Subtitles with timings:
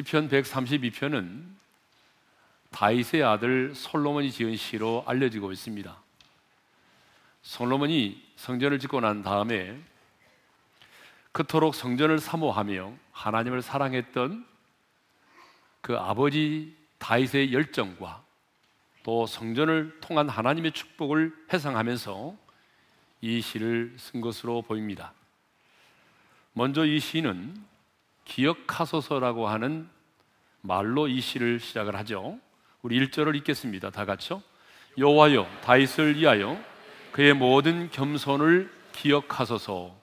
[0.00, 1.44] 시편 132편은
[2.70, 5.94] 다윗의 아들 솔로몬이 지은 시로 알려지고 있습니다.
[7.42, 9.78] 솔로몬이 성전을 짓고 난 다음에
[11.32, 14.46] 그토록 성전을 사모하며 하나님을 사랑했던
[15.82, 18.24] 그 아버지 다윗의 열정과
[19.02, 22.36] 또 성전을 통한 하나님의 축복을 회상하면서
[23.20, 25.12] 이 시를 쓴 것으로 보입니다.
[26.54, 27.68] 먼저 이 시는
[28.30, 29.88] 기억하소서라고 하는
[30.62, 32.38] 말로 이 시를 시작을 하죠.
[32.82, 33.90] 우리 1절을 읽겠습니다.
[33.90, 34.42] 다 같이요.
[34.98, 36.62] 여호와여 다윗을 위하여
[37.12, 39.98] 그의 모든 겸손을 기억하소서.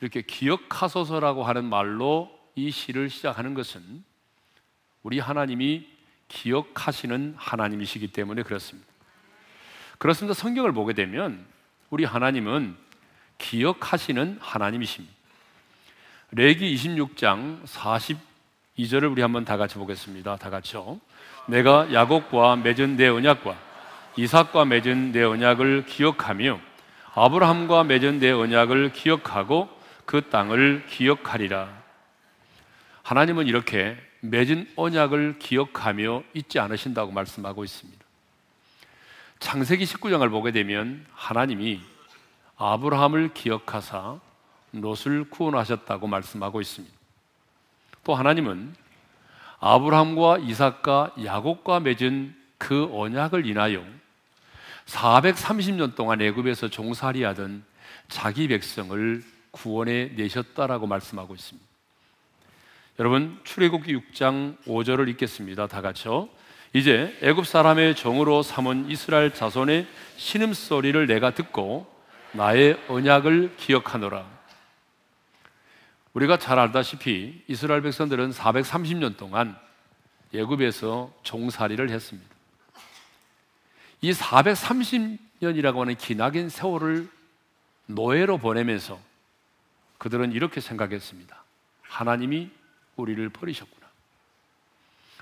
[0.00, 4.04] 이렇게 기억하소서라고 하는 말로 이 시를 시작하는 것은
[5.02, 5.88] 우리 하나님이
[6.28, 8.88] 기억하시는 하나님이시기 때문에 그렇습니다.
[9.98, 10.34] 그렇습니다.
[10.34, 11.44] 성경을 보게 되면
[11.90, 12.76] 우리 하나님은
[13.38, 15.14] 기억하시는 하나님이십니다.
[16.32, 17.64] 레기 26장
[18.78, 20.36] 42절을 우리 한번 다 같이 보겠습니다.
[20.36, 21.00] 다 같이요.
[21.46, 23.56] 내가 야곱과 맺은 내 언약과
[24.16, 26.60] 이삭과 맺은 내 언약을 기억하며
[27.14, 29.68] 아브라함과 맺은 내 언약을 기억하고
[30.04, 31.68] 그 땅을 기억하리라.
[33.02, 38.04] 하나님은 이렇게 맺은 언약을 기억하며 잊지 않으신다고 말씀하고 있습니다.
[39.38, 41.80] 창세기 19장을 보게 되면 하나님이
[42.56, 44.18] 아브라함을 기억하사
[44.72, 47.03] 롯을 구원하셨다고 말씀하고 있습니다.
[48.04, 48.74] 또 하나님은
[49.60, 53.84] 아브라함과 이삭과 야곱과 맺은 그 언약을 인하여
[54.86, 57.64] 430년 동안 애굽에서 종살이하던
[58.08, 61.66] 자기 백성을 구원해 내셨다라고 말씀하고 있습니다.
[62.98, 65.66] 여러분 출애굽기 6장 5절을 읽겠습니다.
[65.66, 66.28] 다 같이요.
[66.74, 71.86] 이제 애굽 사람의 종으로 삼은 이스라엘 자손의 신음 소리를 내가 듣고
[72.32, 74.33] 나의 언약을 기억하노라.
[76.14, 79.58] 우리가 잘 알다시피 이스라엘 백성들은 430년 동안
[80.32, 82.34] 애굽에서 종살이를 했습니다.
[84.00, 87.08] 이 430년이라고 하는 기나긴 세월을
[87.86, 88.98] 노예로 보내면서
[89.98, 91.42] 그들은 이렇게 생각했습니다.
[91.82, 92.50] 하나님이
[92.96, 93.86] 우리를 버리셨구나.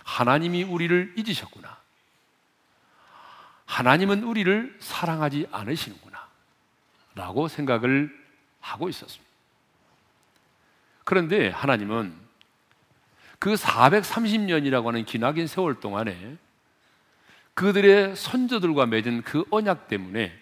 [0.04, 1.76] 하나님이 우리를 잊으셨구나.
[3.66, 6.28] 하나님은 우리를 사랑하지 않으시는구나.
[7.14, 8.10] 라고 생각을
[8.60, 9.31] 하고 있었습니다.
[11.12, 12.14] 그런데 하나님은
[13.38, 16.38] 그 430년이라고 하는 기나긴 세월 동안에
[17.52, 20.32] 그들의 선조들과 맺은 그 언약 때문에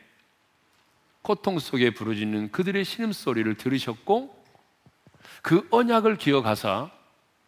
[1.22, 4.44] 고통 속에 부르짖는 그들의 신음소리를 들으셨고
[5.42, 6.88] 그 언약을 기억하사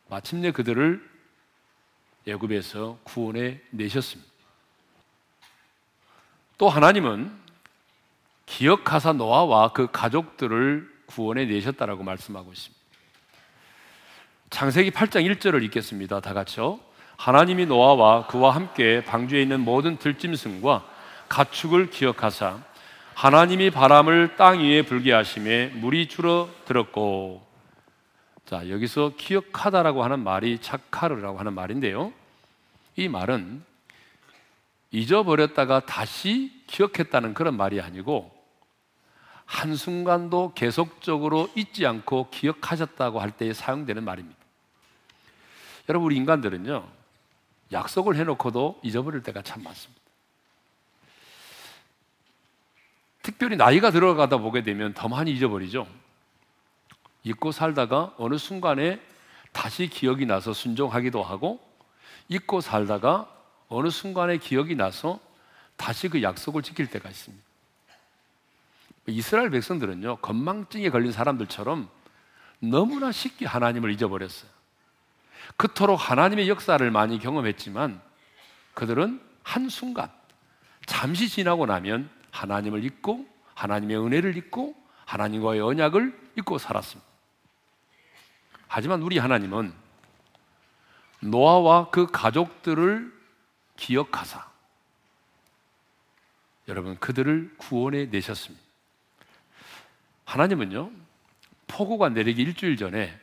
[0.09, 1.09] 마침내 그들을
[2.27, 4.33] 애굽에서 구원해 내셨습니다.
[6.59, 7.31] 또 하나님은
[8.47, 12.82] 기억하사 노아와 그 가족들을 구원해 내셨다라고 말씀하고 있습니다.
[14.53, 16.21] 창세기 8장 1절을 읽겠습니다.
[16.21, 16.79] 다 같이요.
[17.17, 20.85] 하나님이 노아와 그와 함께 방주에 있는 모든 들짐승과
[21.31, 22.59] 가축을 기억하사
[23.15, 27.43] 하나님이 바람을 땅 위에 불게 하심에 물이 줄어 들었고
[28.45, 32.13] 자 여기서 기억하다라고 하는 말이 차카르라고 하는 말인데요.
[32.97, 33.65] 이 말은
[34.91, 38.31] 잊어버렸다가 다시 기억했다는 그런 말이 아니고
[39.47, 44.42] 한순간도 계속적으로 잊지 않고 기억하셨다고 할 때에 사용되는 말입니다.
[45.89, 46.87] 여러분 우리 인간들은요
[47.73, 50.01] 약속을 해놓고도 잊어버릴 때가 참 많습니다.
[53.23, 55.87] 특별히 나이가 들어가다 보게 되면 더 많이 잊어버리죠.
[57.25, 59.01] 잊고 살다가 어느 순간에
[59.53, 61.61] 다시 기억이 나서 순종하기도 하고
[62.29, 63.29] 잊고 살다가
[63.69, 65.21] 어느 순간에 기억이 나서
[65.77, 67.45] 다시 그 약속을 지킬 때가 있습니다.
[69.09, 71.89] 이스라엘 백성들은요, 건망증에 걸린 사람들처럼
[72.61, 74.51] 너무나 쉽게 하나님을 잊어버렸어요.
[75.57, 78.01] 그토록 하나님의 역사를 많이 경험했지만
[78.75, 80.11] 그들은 한순간
[80.87, 87.11] 잠시 지나고 나면 하나님을 잊고 하나님의 은혜를 잊고 하나님과의 언약을 잊고 살았습니다.
[88.67, 89.73] 하지만 우리 하나님은
[91.21, 93.13] 노아와 그 가족들을
[93.77, 94.51] 기억하사
[96.69, 98.65] 여러분 그들을 구원해 내셨습니다.
[100.25, 100.91] 하나님은요
[101.67, 103.19] 폭우가 내리기 일주일 전에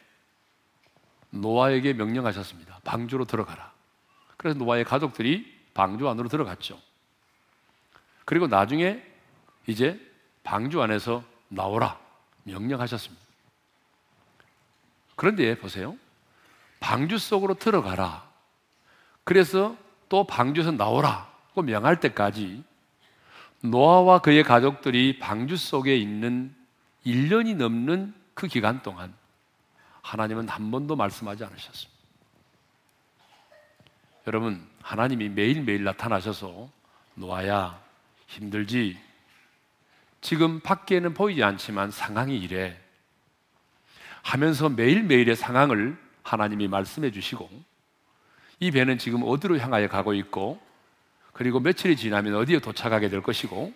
[1.31, 2.79] 노아에게 명령하셨습니다.
[2.83, 3.71] 방주로 들어가라.
[4.37, 6.79] 그래서 노아의 가족들이 방주 안으로 들어갔죠.
[8.25, 9.03] 그리고 나중에
[9.67, 9.99] 이제
[10.43, 11.99] 방주 안에서 나오라
[12.43, 13.23] 명령하셨습니다.
[15.15, 15.97] 그런데 보세요.
[16.79, 18.27] 방주 속으로 들어가라.
[19.23, 19.75] 그래서
[20.07, 22.63] 또 방주에서 나오라고 명할 때까지
[23.61, 26.55] 노아와 그의 가족들이 방주 속에 있는
[27.05, 29.13] 1년이 넘는 그 기간 동안
[30.01, 31.99] 하나님은 한 번도 말씀하지 않으셨습니다.
[34.27, 36.69] 여러분, 하나님이 매일매일 나타나셔서
[37.15, 37.81] 노아야,
[38.27, 38.99] 힘들지?
[40.21, 42.79] 지금 밖에는 보이지 않지만 상황이 이래.
[44.21, 47.49] 하면서 매일매일의 상황을 하나님이 말씀해 주시고
[48.59, 50.61] 이 배는 지금 어디로 향하여 가고 있고
[51.33, 53.73] 그리고 며칠이 지나면 어디에 도착하게 될 것이고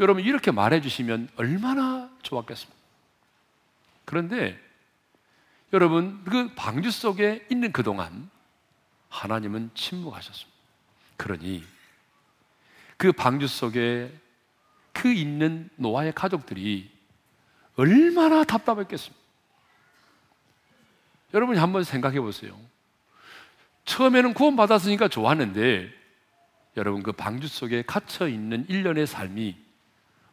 [0.00, 2.78] 여러분 이렇게 말해 주시면 얼마나 좋았겠습니까?
[4.04, 4.63] 그런데
[5.74, 8.30] 여러분 그 방주 속에 있는 그동안
[9.08, 10.56] 하나님은 침묵하셨습니다.
[11.16, 11.64] 그러니
[12.96, 14.16] 그 방주 속에
[14.92, 16.88] 그 있는 노아의 가족들이
[17.74, 19.20] 얼마나 답답했겠습니까?
[21.34, 22.56] 여러분이 한번 생각해 보세요.
[23.84, 25.92] 처음에는 구원받았으니까 좋았는데
[26.76, 29.56] 여러분 그 방주 속에 갇혀 있는 1년의 삶이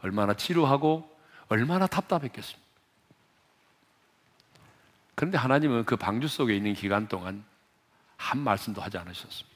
[0.02, 1.10] 얼마나 지루하고
[1.48, 2.71] 얼마나 답답했겠습니까?
[5.22, 7.44] 그런데 하나님은 그 방주 속에 있는 기간 동안
[8.18, 9.56] 한 말씀도 하지 않으셨습니다.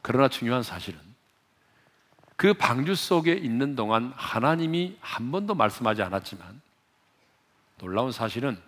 [0.00, 0.98] 그러나 중요한 사실은
[2.36, 6.62] 그 방주 속에 있는 동안 하나님이 한 번도 말씀하지 않았지만
[7.76, 8.58] 놀라운 사실은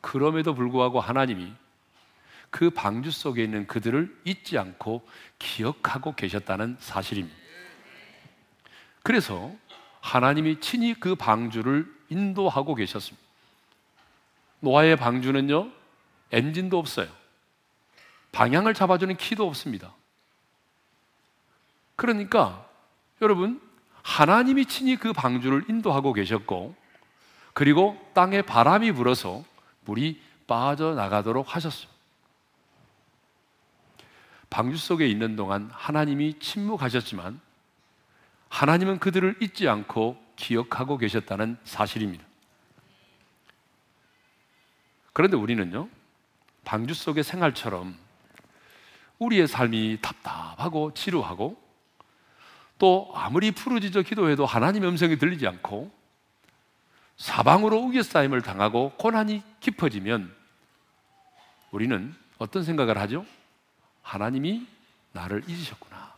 [0.00, 1.52] 그럼에도 불구하고 하나님이
[2.48, 5.06] 그 방주 속에 있는 그들을 잊지 않고
[5.38, 7.36] 기억하고 계셨다는 사실입니다.
[9.02, 9.54] 그래서
[10.00, 13.25] 하나님이 친히 그 방주를 인도하고 계셨습니다.
[14.66, 15.70] 노아의 방주는요,
[16.32, 17.06] 엔진도 없어요.
[18.32, 19.94] 방향을 잡아주는 키도 없습니다.
[21.94, 22.68] 그러니까
[23.22, 23.60] 여러분,
[24.02, 26.74] 하나님이 친히 그 방주를 인도하고 계셨고,
[27.54, 29.44] 그리고 땅에 바람이 불어서
[29.84, 31.88] 물이 빠져나가도록 하셨어요.
[34.50, 37.40] 방주 속에 있는 동안 하나님이 침묵하셨지만,
[38.48, 42.24] 하나님은 그들을 잊지 않고 기억하고 계셨다는 사실입니다.
[45.16, 45.88] 그런데 우리는요,
[46.66, 47.96] 방주 속의 생활처럼
[49.18, 51.56] 우리의 삶이 답답하고 지루하고
[52.76, 55.90] 또 아무리 푸르지져 기도해도 하나님의 음성이 들리지 않고
[57.16, 60.34] 사방으로 우겨싸임을 당하고 고난이 깊어지면
[61.70, 63.24] 우리는 어떤 생각을 하죠?
[64.02, 64.66] 하나님이
[65.12, 66.12] 나를 잊으셨구나.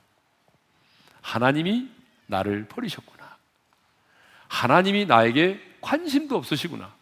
[1.23, 1.89] 하나님이
[2.27, 3.37] 나를 버리셨구나.
[4.49, 6.98] 하나님이 나에게 관심도 없으시구나.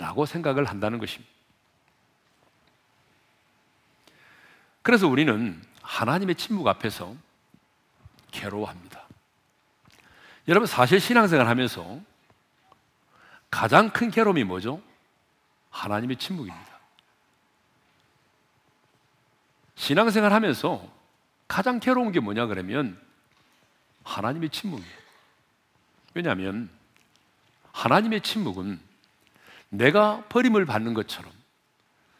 [0.00, 1.30] 라고 생각을 한다는 것입니다.
[4.80, 7.14] 그래서 우리는 하나님의 침묵 앞에서
[8.32, 9.06] 괴로워합니다.
[10.48, 12.00] 여러분, 사실 신앙생활 하면서
[13.50, 14.82] 가장 큰 괴로움이 뭐죠?
[15.68, 16.80] 하나님의 침묵입니다.
[19.74, 20.90] 신앙생활 하면서
[21.46, 22.98] 가장 괴로운 게 뭐냐 그러면
[24.04, 25.00] 하나님의 침묵이에요.
[26.14, 26.70] 왜냐하면
[27.72, 28.89] 하나님의 침묵은
[29.70, 31.32] 내가 버림을 받는 것처럼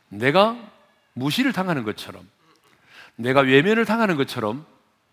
[0.09, 0.57] 내가
[1.13, 2.29] 무시를 당하는 것처럼
[3.17, 4.67] 내가 외면을 당하는 것처럼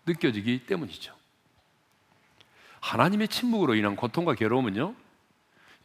[0.06, 1.14] 느껴지기 때문이죠.
[2.80, 4.94] 하나님의 침묵으로 인한 고통과 괴로움은요,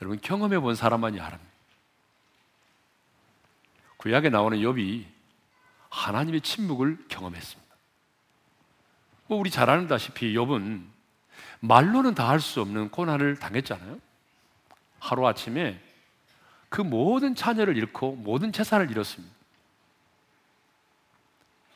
[0.01, 1.39] 여러분 경험해 본 사람만이 알아요.
[3.97, 5.05] 구약에 나오는 욥이
[5.89, 7.75] 하나님의 침묵을 경험했습니다.
[9.27, 10.85] 뭐 우리 잘 아는다시피 욥은
[11.61, 13.99] 말로는 다 할 수 없는 고난을 당했잖아요.
[14.99, 15.81] 하루 아침에
[16.73, 19.31] 그 모든 자녀를 잃고 모든 재산을 잃었습니다.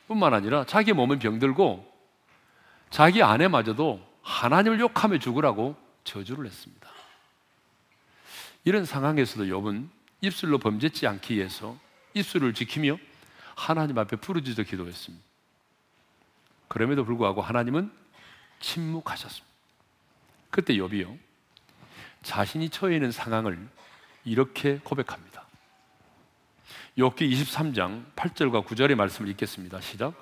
[0.08, 1.86] 뿐만 아니라 자기 몸은 병들고
[2.90, 6.90] 자기 아내마저도 하나님을 욕하며 죽으라고 저주를 했습니다.
[8.64, 9.88] 이런 상황에서도 욥은
[10.20, 11.78] 입술로 범죄치 않기 위해서
[12.14, 12.98] 입술을 지키며
[13.54, 15.24] 하나님 앞에 부르짖어 기도했습니다.
[16.66, 17.92] 그럼에도 불구하고 하나님은
[18.58, 19.46] 침묵하셨습니다.
[20.50, 21.16] 그때 욥이요
[22.24, 23.77] 자신이 처해 있는 상황을
[24.28, 25.44] 이렇게 고백합니다.
[26.98, 29.80] 욥기 23장 8절과 9절의 말씀을 읽겠습니다.
[29.80, 30.12] 시작.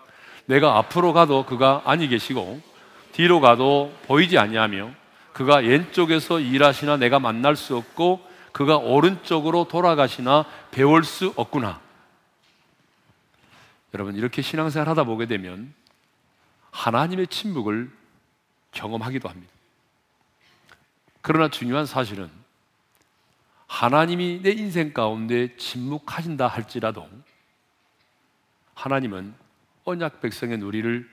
[0.46, 2.60] 내가 앞으로 가도 그가 아니 계시고
[3.12, 4.92] 뒤로 가도 보이지 아니하며
[5.32, 11.80] 그가 왼쪽에서 일하시나 내가 만날 수 없고 그가 오른쪽으로 돌아가시나 배울 수 없구나.
[13.92, 15.74] 여러분 이렇게 신앙생활 하다 보게 되면
[16.70, 17.90] 하나님의 침묵을
[18.72, 19.52] 경험하기도 합니다.
[21.22, 22.30] 그러나 중요한 사실은
[23.76, 27.06] 하나님이 내 인생 가운데 침묵하신다 할지라도
[28.72, 29.34] 하나님은
[29.84, 31.06] 언약 백성의 누리를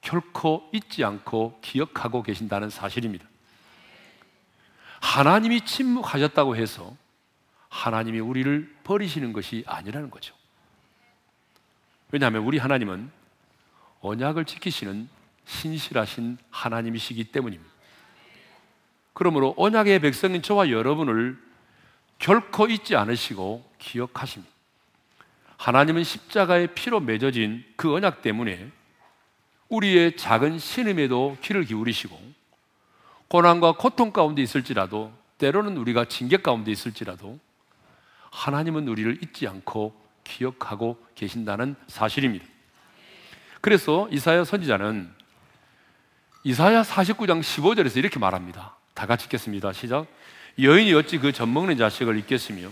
[0.00, 3.26] 결코 잊지 않고 기억하고 계신다는 사실입니다.
[5.02, 6.96] 하나님이 침묵하셨다고 해서
[7.68, 10.34] 하나님이 우리를 버리시는 것이 아니라는 거죠.
[12.12, 13.10] 왜냐하면 우리 하나님은
[14.00, 15.06] 언약을 지키시는
[15.44, 17.70] 신실하신 하나님이시기 때문입니다.
[19.12, 21.45] 그러므로 언약의 백성인 저와 여러분을
[22.18, 24.52] 결코 잊지 않으시고 기억하십니다.
[25.58, 28.70] 하나님은 십자가의 피로 맺어진 그 언약 때문에
[29.68, 32.18] 우리의 작은 신음에도 귀를 기울이시고
[33.28, 37.38] 고난과 고통 가운데 있을지라도 때로는 우리가 징계 가운데 있을지라도
[38.30, 42.44] 하나님은 우리를 잊지 않고 기억하고 계신다는 사실입니다.
[43.60, 45.12] 그래서 이사야 선지자는
[46.44, 48.76] 이사야 49장 15절에서 이렇게 말합니다.
[48.94, 49.72] 다 같이 읽겠습니다.
[49.72, 50.06] 시작.
[50.58, 52.70] 여인이 어찌 그 젖먹는 자식을 잊겠으며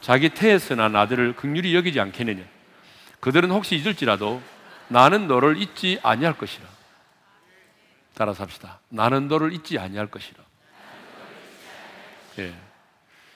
[0.00, 2.44] 자기 태에서 난 아들을 극률이 여기지 않겠느냐.
[3.20, 4.40] 그들은 혹시 잊을지라도
[4.88, 6.66] 나는 너를 잊지 아니할 것이라.
[8.14, 8.80] 따라서 합시다.
[8.88, 10.42] 나는 너를 잊지 아니할 것이라.
[12.38, 12.54] 예.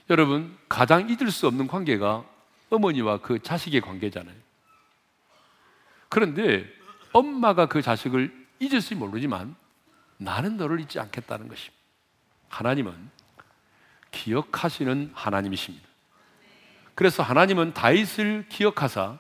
[0.09, 2.25] 여러분, 가장 잊을 수 없는 관계가
[2.71, 4.37] 어머니와 그 자식의 관계잖아요.
[6.09, 6.67] 그런데
[7.13, 9.57] 엄마가 그 자식을 잊을지 모르지만
[10.19, 11.77] 나는 너를 잊지 않겠다는 것입니다.
[12.49, 13.11] 하나님은
[14.11, 15.89] 기억하시는 하나님이십니다.
[16.95, 19.19] 그래서 하나님은 다윗을 기억하사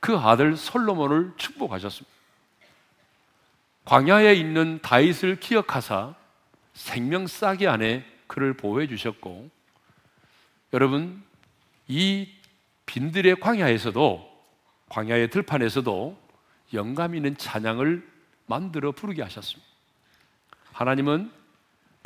[0.00, 2.14] 그 아들 솔로몬을 축복하셨습니다.
[3.84, 6.14] 광야에 있는 다윗을 기억하사
[6.74, 9.48] 생명 싸게 안에 그를 보호해 주셨고
[10.72, 11.22] 여러분
[11.88, 12.28] 이
[12.86, 14.36] 빈들의 광야에서도
[14.88, 16.18] 광야의 들판에서도
[16.74, 18.06] 영감 있는 찬양을
[18.46, 19.66] 만들어 부르게 하셨습니다.
[20.72, 21.30] 하나님은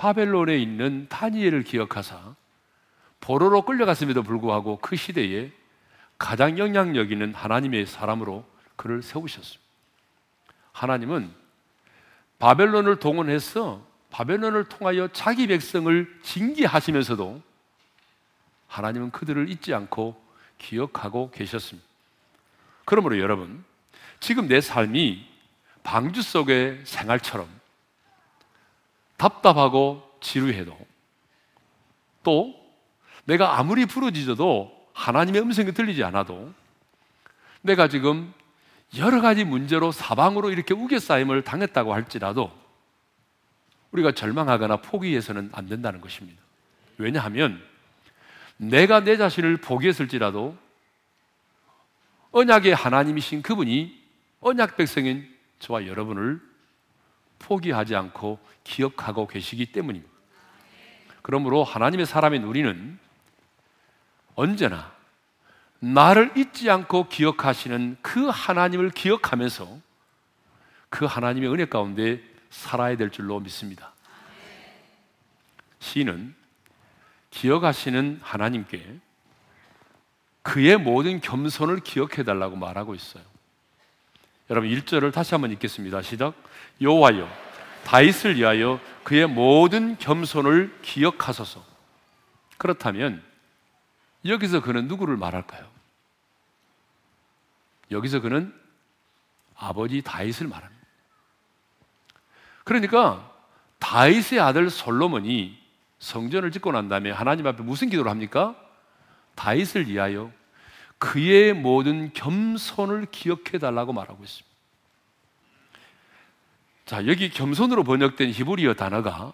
[0.00, 2.35] 바벨론에 있는 다니엘을 기억하사
[3.21, 5.52] 포로로 끌려갔음에도 불구하고 그 시대에
[6.16, 9.62] 가장 영향력 있는 하나님의 사람으로 그를 세우셨습니다.
[10.73, 11.30] 하나님은
[12.38, 17.42] 바벨론을 동원해서 바벨론을 통하여 자기 백성을 징계하시면서도
[18.69, 20.19] 하나님은 그들을 잊지 않고
[20.57, 21.87] 기억하고 계셨습니다.
[22.87, 23.62] 그러므로 여러분,
[24.19, 25.28] 지금 내 삶이
[25.83, 27.60] 방주 속의 생활처럼
[29.21, 30.77] 답답하고 지루해도
[32.23, 32.55] 또
[33.25, 36.53] 내가 아무리 부러지져도 하나님의 음성이 들리지 않아도
[37.61, 38.33] 내가 지금
[38.97, 42.50] 여러 가지 문제로 사방으로 이렇게 우겨싸임을 당했다고 할지라도
[43.93, 46.41] 우리가 절망하거나 포기해서는 안 된다는 것입니다.
[46.97, 47.62] 왜냐하면
[48.57, 50.57] 내가 내 자신을 포기했을지라도
[52.31, 54.00] 언약의 하나님이신 그분이
[54.41, 56.50] 언약 백성인 저와 여러분을
[57.41, 60.11] 포기하지 않고 기억하고 계시기 때문입니다.
[61.23, 62.99] 그러므로 하나님의 사람인 우리는
[64.35, 64.93] 언제나
[65.81, 69.79] 나를 잊지 않고 기억하시는 그 하나님을 기억하면서
[70.89, 73.93] 그 하나님의 은혜 가운데 살아야 될 줄로 믿습니다.
[75.79, 76.35] 시인은
[77.31, 78.99] 기억하시는 하나님께
[80.43, 83.30] 그의 모든 겸손을 기억해 달라고 말하고 있어요.
[84.50, 86.02] 여러분 1절을 다시 한번 읽겠습니다.
[86.02, 86.35] 시작.
[86.80, 87.28] 여호와여
[87.85, 91.64] 다윗을 위하여 그의 모든 겸손을 기억하소서.
[92.59, 93.23] 그렇다면
[94.25, 95.66] 여기서 그는 누구를 말할까요?
[97.92, 98.52] 여기서 그는
[99.57, 100.87] 아버지 다윗을 말합니다.
[102.64, 103.30] 그러니까
[103.78, 105.59] 다윗의 아들 솔로몬이
[106.00, 108.57] 성전을 짓고 난 다음에 하나님 앞에 무슨 기도를 합니까?
[109.37, 110.33] 다윗을 위하여
[111.00, 114.50] 그의 모든 겸손을 기억해 달라고 말하고 있습니다.
[116.85, 119.33] 자, 여기 겸손으로 번역된 히브리어 단어가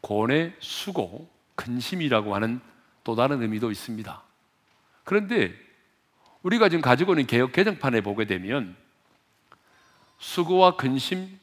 [0.00, 2.60] 고뇌, 수고, 근심이라고 하는
[3.02, 4.22] 또 다른 의미도 있습니다.
[5.02, 5.52] 그런데
[6.42, 8.76] 우리가 지금 가지고 있는 개혁 개정판에 보게 되면
[10.18, 11.40] 수고와 근심,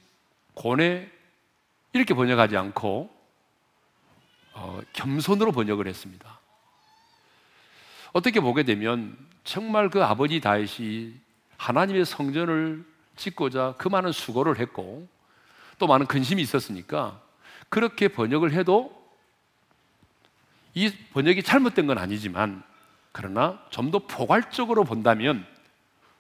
[0.54, 1.12] 고뇌
[1.92, 3.14] 이렇게 번역하지 않고
[4.54, 6.40] 어, 겸손으로 번역을 했습니다.
[8.14, 11.14] 어떻게 보게 되면 정말 그 아버지 다윗이
[11.58, 12.86] 하나님의 성전을
[13.16, 15.08] 짓고자 그 많은 수고를 했고
[15.78, 17.22] 또 많은 근심이 있었으니까
[17.70, 19.02] 그렇게 번역을 해도
[20.74, 22.64] 이 번역이 잘못된 건 아니지만
[23.12, 25.46] 그러나 좀 더 포괄적으로 본다면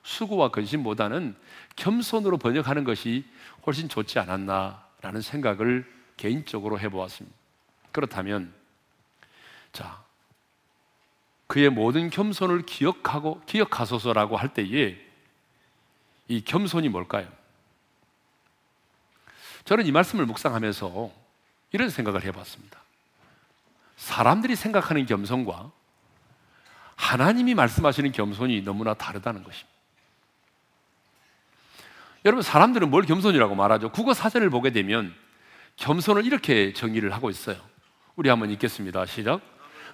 [0.03, 1.35] 수고와 근심보다는
[1.75, 3.25] 겸손으로 번역하는 것이
[3.65, 7.35] 훨씬 좋지 않았나라는 생각을 개인적으로 해보았습니다.
[7.91, 8.53] 그렇다면
[9.71, 10.02] 자
[11.47, 14.97] 그의 모든 겸손을 기억하고 기억하소서라고 할 때에
[16.27, 17.27] 이 겸손이 뭘까요?
[19.65, 21.12] 저는 이 말씀을 묵상하면서
[21.71, 22.81] 이런 생각을 해봤습니다.
[23.97, 25.71] 사람들이 생각하는 겸손과
[26.95, 29.69] 하나님이 말씀하시는 겸손이 너무나 다르다는 것입니다.
[32.25, 33.91] 여러분, 사람들은 뭘 겸손이라고 말하죠?
[33.91, 35.13] 국어 사전을 보게 되면
[35.75, 37.57] 겸손을 이렇게 정의를 하고 있어요.
[38.15, 39.05] 우리 한번 읽겠습니다.
[39.05, 39.41] 시작.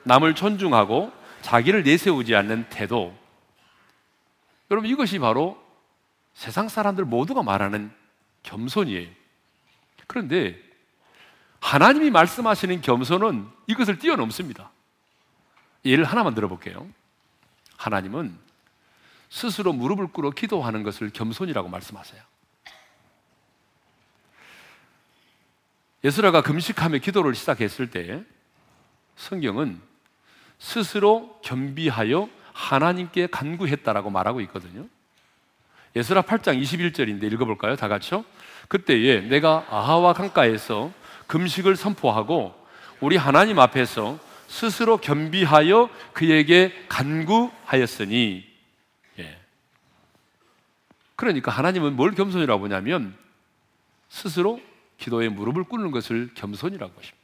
[0.03, 3.17] 남을 존중하고 자기를 내세우지 않는 태도.
[4.71, 5.61] 여러분, 이것이 바로
[6.33, 7.91] 세상 사람들 모두가 말하는
[8.43, 9.09] 겸손이에요.
[10.07, 10.59] 그런데
[11.59, 14.71] 하나님이 말씀하시는 겸손은 이것을 뛰어넘습니다.
[15.85, 16.87] 예를 하나만 들어볼게요.
[17.77, 18.37] 하나님은
[19.29, 22.21] 스스로 무릎을 꿇어 기도하는 것을 겸손이라고 말씀하세요.
[26.03, 28.23] 에스라가 금식하며 기도를 시작했을 때
[29.17, 29.81] 성경은
[30.59, 34.85] 스스로 겸비하여 하나님께 간구했다라고 말하고 있거든요.
[35.95, 37.75] 에스라 8장 21절인데 읽어볼까요?
[37.75, 38.23] 다 같이요.
[38.67, 40.91] 그때에 내가 아하와 강가에서
[41.27, 42.53] 금식을 선포하고
[42.99, 48.45] 우리 하나님 앞에서 스스로 겸비하여 그에게 간구하였으니
[49.19, 49.39] 예.
[51.15, 53.15] 그러니까 하나님은 뭘 겸손이라고 보냐면
[54.09, 54.59] 스스로
[54.97, 57.17] 기도에 무릎을 꿇는 것을 겸손이라고 하십니다.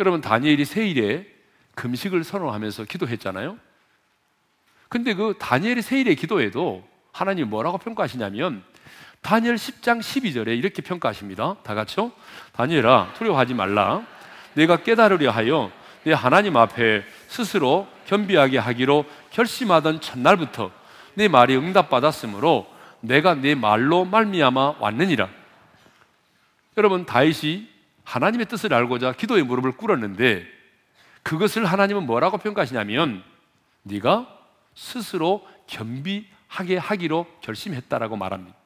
[0.00, 1.32] 여러분 다니엘이 세일에
[1.74, 3.58] 금식을 선언하면서 기도했잖아요.
[4.88, 8.62] 근데 그 다니엘이 세일의 기도에도 하나님 뭐라고 평가하시냐면
[9.22, 11.56] 다니엘 10장 12절에 이렇게 평가하십니다.
[11.62, 12.12] 다 같이요.
[12.52, 14.04] 다니엘아 두려워하지 말라.
[14.54, 15.70] 내가 깨달으려 하여
[16.04, 20.70] 내 하나님 앞에 스스로 겸비하게 하기로 결심하던 첫날부터
[21.14, 22.66] 내 말이 응답받았으므로
[23.00, 25.28] 내가 내 말로 말미암아 왔느니라.
[26.76, 27.68] 여러분 다윗이
[28.04, 30.61] 하나님의 뜻을 알고자 기도의 무릎을 꿇었는데
[31.22, 33.22] 그것을 하나님은 뭐라고 평가하시냐면
[33.82, 34.38] 네가
[34.74, 38.56] 스스로 겸비하게 하기로 결심했다라고 말합니다.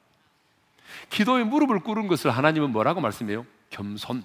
[1.09, 3.45] 기도의 무릎을 꿇은 것을 하나님은 뭐라고 말씀해요?
[3.69, 4.23] 겸손.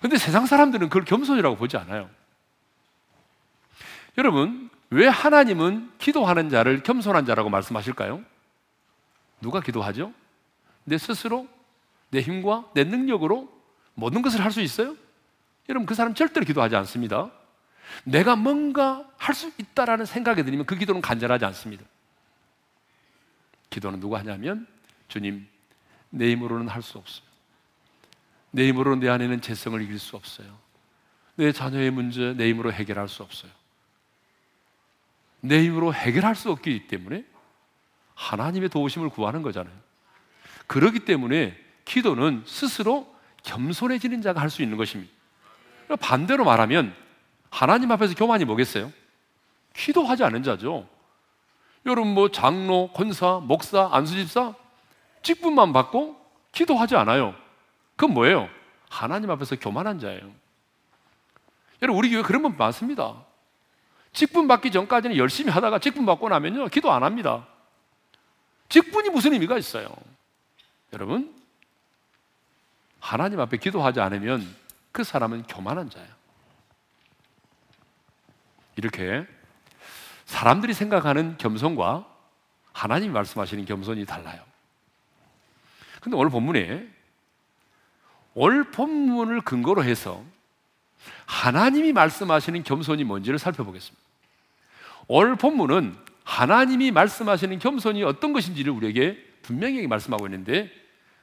[0.00, 2.10] 근데 세상 사람들은 그걸 겸손이라고 보지 않아요.
[4.18, 8.22] 여러분, 왜 하나님은 기도하는 자를 겸손한 자라고 말씀하실까요?
[9.40, 10.12] 누가 기도하죠?
[10.84, 11.48] 내 스스로,
[12.10, 13.48] 내 힘과 내 능력으로
[13.94, 14.96] 모든 것을 할 수 있어요?
[15.68, 17.30] 여러분, 그 사람 절대로 기도하지 않습니다.
[18.04, 21.84] 내가 뭔가 할 수 있다라는 생각이 들면 그 기도는 간절하지 않습니다.
[23.70, 24.66] 기도는 누가 하냐면,
[25.08, 25.46] 주님,
[26.10, 27.26] 내 힘으로는 할 수 없어요.
[28.50, 30.58] 내 힘으로 내 안에는 재성을 이길 수 없어요.
[31.36, 33.50] 내 자녀의 문제 내 힘으로 해결할 수 없어요.
[35.40, 37.24] 내 힘으로 해결할 수 없기 때문에
[38.14, 39.74] 하나님의 도우심을 구하는 거잖아요.
[40.66, 45.12] 그렇기 때문에 기도는 스스로 겸손해지는 자가 할 수 있는 것입니다.
[45.96, 46.94] 반대로 말하면
[47.50, 48.92] 하나님 앞에서 교만이 뭐겠어요?
[49.74, 50.86] 기도하지 않은 자죠.
[51.86, 54.54] 여러분 뭐 장로, 권사, 목사, 안수집사
[55.22, 56.20] 직분만 받고
[56.52, 57.34] 기도하지 않아요.
[57.96, 58.48] 그건 뭐예요?
[58.88, 60.20] 하나님 앞에서 교만한 자예요.
[61.80, 63.14] 여러분, 우리 교회 그런 분 많습니다.
[64.12, 67.46] 직분 받기 전까지는 열심히 하다가 직분 받고 나면요, 기도 안 합니다.
[68.68, 69.88] 직분이 무슨 의미가 있어요?
[70.92, 71.34] 여러분,
[73.00, 74.46] 하나님 앞에 기도하지 않으면
[74.92, 76.08] 그 사람은 교만한 자예요.
[78.76, 79.26] 이렇게
[80.26, 82.06] 사람들이 생각하는 겸손과
[82.72, 84.42] 하나님이 말씀하시는 겸손이 달라요.
[86.00, 86.88] 근데 오늘 본문에
[88.34, 90.24] 올 본문을 근거로 해서
[91.26, 94.02] 하나님이 말씀하시는 겸손이 뭔지를 살펴보겠습니다.
[95.08, 100.70] 올 본문은 하나님이 말씀하시는 겸손이 어떤 것인지를 우리에게 분명히 말씀하고 있는데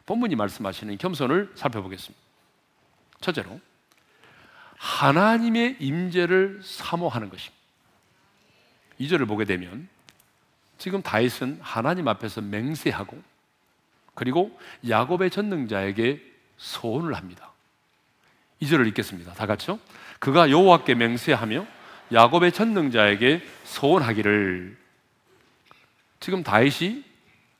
[0.06, 2.29] 본문이 말씀하시는 겸손을 살펴보겠습니다.
[3.22, 3.60] 첫째로
[4.78, 7.60] 하나님의 임재를 사모하는 것입니다.
[9.00, 9.88] 2절을 보게 되면
[10.78, 13.22] 지금 다윗은 하나님 앞에서 맹세하고
[14.16, 16.22] 그리고 야곱의 전능자에게
[16.58, 17.52] 소원을 합니다.
[18.62, 19.34] 2절을 읽겠습니다.
[19.34, 19.80] 다 같이요.
[20.20, 21.66] 그가 여호와께 맹세하며
[22.12, 24.78] 야곱의 전능자에게 소원하기를
[26.20, 27.04] 지금 다윗이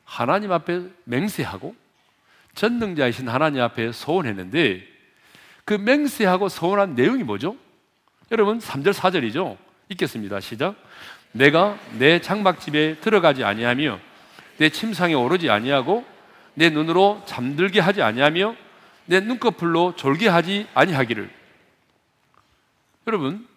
[0.04, 1.76] 하나님 앞에 맹세하고
[2.56, 4.99] 전능자이신 하나님 앞에 소원했는데
[5.70, 7.56] 그 맹세하고 소원한 내용이 뭐죠?
[8.32, 9.56] 여러분 3절 4절이죠.
[9.90, 10.40] 읽겠습니다.
[10.40, 10.76] 시작.
[11.32, 14.00] 내가 내 장막집에 들어가지 아니하며
[14.58, 16.04] 내 침상에 오르지 아니하고
[16.56, 18.56] 내 눈으로 잠들게 하지 아니하며
[19.06, 21.30] 내 눈꺼풀로 졸게 하지 아니하기를.
[23.06, 23.48] 여러분,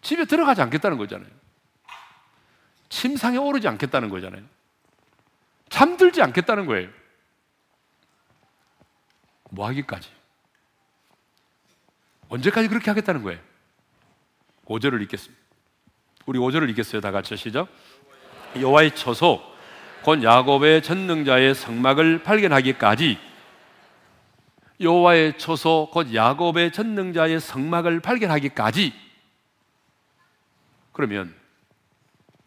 [0.00, 1.30] 집에 들어가지 않겠다는 거잖아요.
[2.88, 4.42] 침상에 오르지 않겠다는 거잖아요.
[5.68, 6.88] 잠들지 않겠다는 거예요.
[9.50, 10.21] 뭐 하기까지?
[12.32, 13.38] 언제까지 그렇게 하겠다는 거예요?
[14.64, 15.38] 5절을 읽겠습니다.
[16.24, 17.02] 우리 5절을 읽겠어요.
[17.02, 17.68] 다 같이 시작.
[18.58, 19.42] 여호와의 처소
[20.02, 23.18] 곧 야곱의 전능자의 성막을 발견하기까지
[24.80, 28.94] 여호와의 초소 곧 야곱의 전능자의 성막을 발견하기까지
[30.92, 31.34] 그러면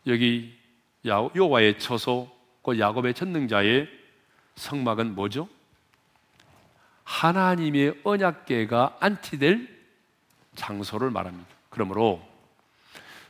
[0.08, 0.58] 여기
[1.06, 3.88] 여호와의 초소 곧 야곱의 전능자의
[4.56, 5.48] 성막은 뭐죠?
[7.04, 9.75] 하나님의 언약궤가 안치될
[10.56, 11.48] 장소를 말합니다.
[11.70, 12.26] 그러므로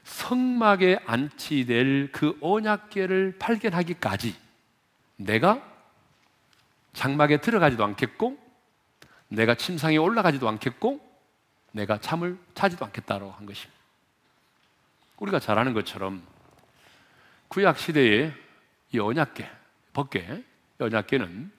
[0.03, 4.35] 성막에 안치될 그 언약궤를 발견하기까지
[5.17, 5.63] 내가
[6.93, 8.37] 장막에 들어가지도 않겠고
[9.27, 10.99] 내가 침상에 올라가지도 않겠고
[11.71, 13.73] 내가 잠을 자지도 않겠다고 한 것입니다.
[15.17, 16.23] 우리가 잘 아는 것처럼
[17.47, 18.33] 구약 시대의
[18.91, 19.49] 이 언약계,
[19.93, 20.43] 법계,
[20.79, 21.51] 언약계는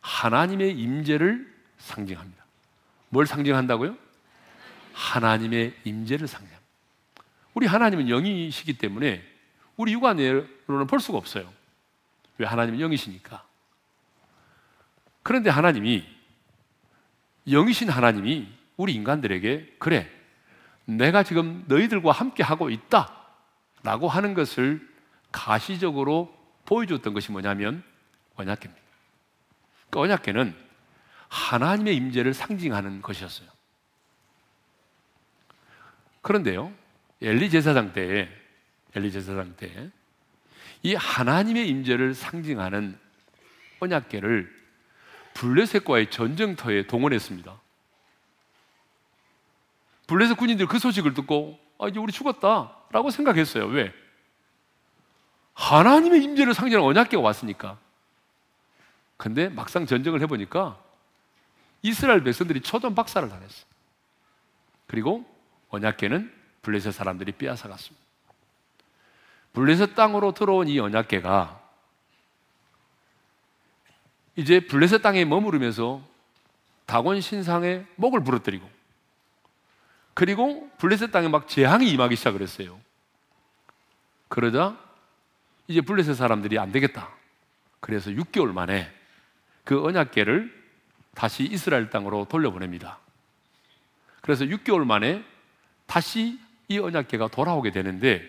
[0.00, 2.44] 하나님의 임재를 상징합니다.
[3.08, 3.96] 뭘 상징한다고요?
[4.92, 6.62] 하나님의 임재를 상징합니다.
[7.54, 9.22] 우리 하나님은 영이시기 때문에
[9.76, 11.52] 우리 육안으로는 볼 수가 없어요.
[12.38, 13.44] 왜 하나님은 영이시니까.
[15.22, 16.04] 그런데 하나님이
[17.46, 20.10] 영이신 하나님이 우리 인간들에게 그래
[20.84, 24.88] 내가 지금 너희들과 함께 하고 있다라고 하는 것을
[25.30, 27.82] 가시적으로 보여줬던 것이 뭐냐면
[28.36, 28.82] 언약계입니다.
[29.90, 30.54] 그 언약계는
[31.28, 33.48] 하나님의 임재를 상징하는 것이었어요.
[36.22, 36.72] 그런데요,
[37.20, 38.28] 엘리 제사장 때에
[38.94, 42.98] 엘리 제사장 때이 하나님의 임재를 상징하는
[43.80, 44.62] 언약계를
[45.34, 47.60] 블레셋과의 전쟁터에 동원했습니다.
[50.06, 53.66] 블레셋 군인들 그 소식을 듣고 아 이제 우리 죽었다라고 생각했어요.
[53.66, 53.92] 왜?
[55.54, 57.78] 하나님의 임재를 상징하는 언약계가 왔으니까.
[59.16, 60.80] 근데 막상 전쟁을 해보니까
[61.82, 63.66] 이스라엘 백성들이 초전 박살을 당했어.
[64.86, 65.31] 그리고
[65.72, 66.32] 언약계는
[66.62, 68.06] 블레셋 사람들이 빼앗아 갔습니다.
[69.52, 71.60] 블레셋 땅으로 들어온 이 언약계가
[74.36, 76.02] 이제 블레셋 땅에 머무르면서
[76.86, 78.70] 다곤 신상의 목을 부러뜨리고
[80.14, 82.78] 그리고 블레셋 땅에 막 재앙이 임하기 시작을 했어요.
[84.28, 84.78] 그러자
[85.68, 87.10] 이제 블레셋 사람들이 안 되겠다.
[87.80, 88.92] 그래서 6개월 만에
[89.64, 90.62] 그 언약계를
[91.14, 92.98] 다시 이스라엘 땅으로 돌려보냅니다.
[94.20, 95.24] 그래서 6개월 만에
[95.92, 98.26] 다시 이 언약계가 돌아오게 되는데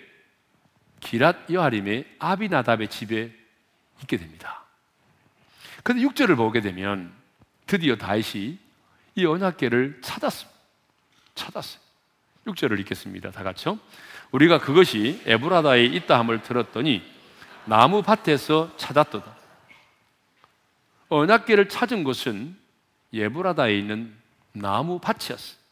[0.99, 3.32] 기랏 여하림의 아비나답의 집에
[4.02, 4.65] 있게 됩니다.
[5.82, 7.13] 그런데 6절을 보게 되면
[7.65, 8.60] 드디어 다윗이
[9.15, 10.60] 이 언약궤를 찾았습니다.
[11.36, 11.82] 찾았어요.
[12.47, 13.32] 6절을 읽겠습니다.
[13.32, 13.80] 다 같이요.
[14.32, 17.02] 우리가 그것이 에브라다에 있다 함을 들었더니
[17.63, 19.38] 나무 밭에서 찾았도다.
[21.08, 22.58] 언약궤를 찾은 곳은
[23.13, 24.13] 에브라다에 있는
[24.52, 25.62] 나무 밭이었어요.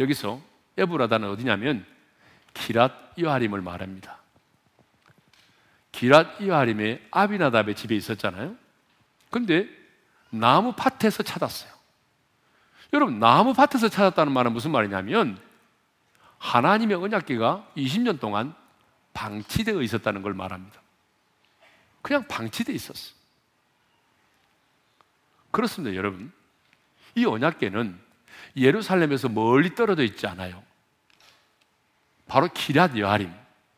[0.00, 0.40] 여기서
[0.76, 1.86] 에브라다는 어디냐면
[2.54, 4.18] 기랏 이하림을 말합니다.
[5.92, 8.56] 기랏 이하림의 아비나답의 집에 있었잖아요.
[9.30, 9.68] 근데
[10.30, 11.70] 나무 밭에서 찾았어요.
[12.92, 15.40] 여러분, 나무 밭에서 찾았다는 말은 무슨 말이냐면
[16.38, 18.54] 하나님의 언약계가 20년 동안
[19.14, 20.80] 방치되어 있었다는 걸 말합니다.
[22.02, 23.14] 그냥 방치되어 있었어.
[25.50, 26.32] 그렇습니다, 여러분.
[27.14, 27.98] 이 언약계는
[28.56, 30.62] 예루살렘에서 멀리 떨어져 있지 않아요.
[32.26, 33.32] 바로 기랏 여하림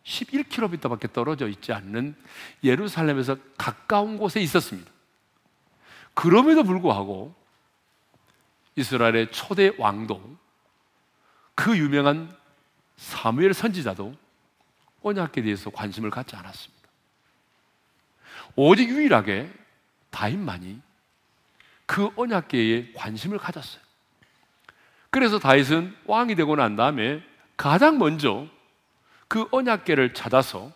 [0.04, 2.14] 11km밖에 떨어져 있지 않는
[2.62, 4.90] 예루살렘에서 가까운 곳에 있었습니다.
[6.12, 7.34] 그럼에도 불구하고
[8.76, 10.36] 이스라엘의 초대 왕도
[11.54, 12.34] 그 유명한
[12.96, 14.14] 사무엘 선지자도
[15.02, 16.88] 언약에 대해서 관심을 갖지 않았습니다.
[18.56, 19.52] 오직 유일하게
[20.10, 20.80] 다윗만이
[21.86, 23.83] 그 언약계에 관심을 가졌어요.
[25.14, 27.22] 그래서 다윗은 왕이 되고 난 다음에
[27.56, 28.48] 가장 먼저
[29.28, 30.72] 그 언약계를 찾아서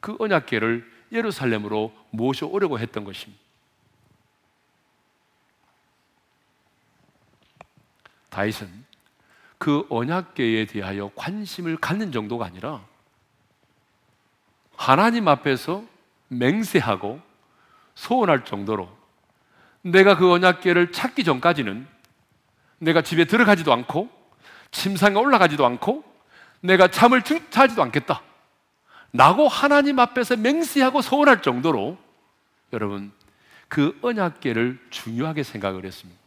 [0.00, 3.42] 그 언약계를 예루살렘으로 모셔오려고 했던 것입니다.
[8.28, 8.84] 다윗은
[9.56, 12.84] 그 언약계에 대하여 관심을 갖는 정도가 아니라
[14.76, 15.82] 하나님 앞에서
[16.28, 17.22] 맹세하고
[17.94, 18.94] 소원할 정도로
[19.80, 21.96] 내가 그 언약계를 찾기 전까지는
[22.78, 24.08] 내가 집에 들어가지도 않고
[24.70, 26.04] 침상에 올라가지도 않고
[26.60, 28.22] 내가 잠을 자지도 않겠다.
[29.12, 31.98] 라고 하나님 앞에서 맹세하고 소원할 정도로
[32.72, 33.12] 여러분
[33.68, 36.20] 그 언약계를 중요하게 생각을 했습니다.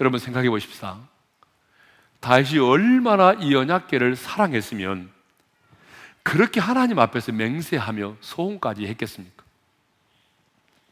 [0.00, 0.98] 여러분 생각해 보십시다.
[2.20, 5.10] 다시 얼마나 이 언약계를 사랑했으면
[6.22, 9.44] 그렇게 하나님 앞에서 맹세하며 소원까지 했겠습니까?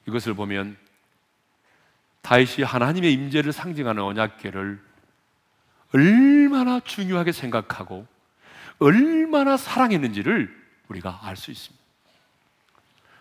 [0.07, 0.77] 이것을 보면
[2.23, 4.81] 다윗이 하나님의 임재를 상징하는 언약계를
[5.95, 8.07] 얼마나 중요하게 생각하고
[8.79, 10.55] 얼마나 사랑했는지를
[10.89, 11.85] 우리가 알 수 있습니다.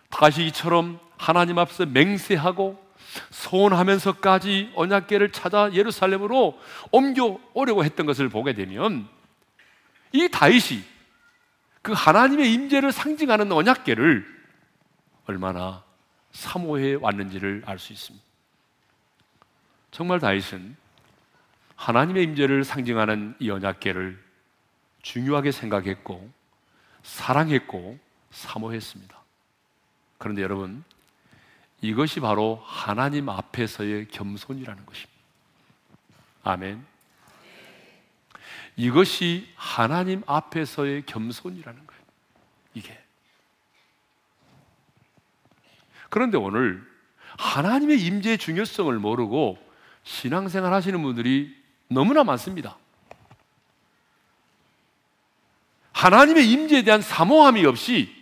[0.09, 2.85] 다시 이처럼 하나님 앞에서 맹세하고
[3.31, 6.59] 소원하면서까지 언약궤를 찾아 예루살렘으로
[6.91, 9.07] 옮겨 오려고 했던 것을 보게 되면
[10.11, 10.83] 이 다윗이
[11.81, 14.25] 그 하나님의 임재를 상징하는 언약궤를
[15.25, 15.83] 얼마나
[16.31, 18.26] 사모해 왔는지를 알 수 있습니다.
[19.97, 20.77] 정말 다윗은
[21.75, 24.23] 하나님의 임재를 상징하는 이 언약계를
[25.01, 26.31] 중요하게 생각했고
[27.01, 27.97] 사랑했고
[28.29, 29.17] 사모했습니다.
[30.19, 30.83] 그런데 여러분
[31.81, 35.19] 이것이 바로 하나님 앞에서의 겸손이라는 것입니다.
[36.43, 36.85] 아멘.
[38.75, 42.01] 이것이 하나님 앞에서의 겸손이라는 거예요.
[42.75, 43.03] 이게.
[46.11, 46.87] 그런데 오늘
[47.39, 49.65] 하나님의 임재의 중요성을 모르고
[50.07, 51.53] 신앙생활 하시는 분들이
[51.89, 52.77] 너무나 많습니다.
[55.91, 58.15] 하나님의 임재에 대한 사모함이 없이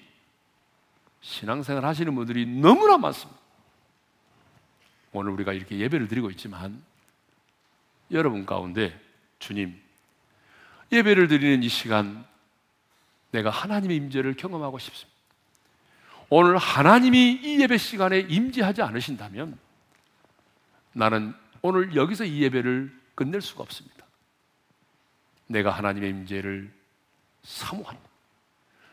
[1.22, 3.40] 신앙생활 하시는 분들이 너무나 많습니다.
[5.12, 6.82] 오늘 우리가 이렇게 예배를 드리고 있지만
[8.12, 9.00] 여러분 가운데
[9.38, 9.80] 주님
[10.92, 12.26] 예배를 드리는 이 시간
[13.32, 15.16] 내가 하나님의 임재를 경험하고 싶습니다.
[16.30, 19.60] 오늘 하나님이 이 예배 시간에 임재하지 않으신다면
[20.94, 21.36] 나는
[21.68, 24.06] 오늘 여기서 이 예배를 끝낼 수가 없습니다.
[25.48, 26.72] 내가 하나님의 임재를
[27.42, 28.00] 사모하는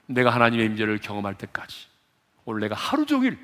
[0.06, 1.88] 내가 하나님의 임재를 경험할 때까지
[2.46, 3.38] 오늘 내가 하루 종일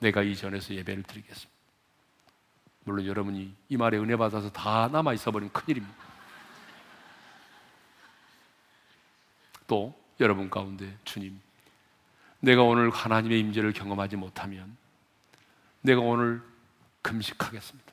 [0.00, 1.52] 내가 이 전에서 예배를 드리겠습니다.
[2.82, 5.94] 물론 여러분이 이 말에 은혜 받아서 다 남아 있어 버린 큰일입니다.
[9.68, 11.40] 또 여러분 가운데 주님
[12.40, 14.76] 내가 오늘 하나님의 임재를 경험하지 못하면
[15.80, 16.42] 내가 오늘
[17.02, 17.83] 금식하겠습니다.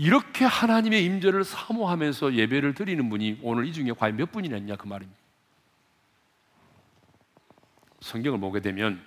[0.00, 4.86] 이렇게 하나님의 임재를 사모하면서 예배를 드리는 분이 오늘 이 중에 과연 몇 분이나 있냐 그
[4.86, 5.20] 말입니다.
[8.00, 9.04] 성경을 보게 되면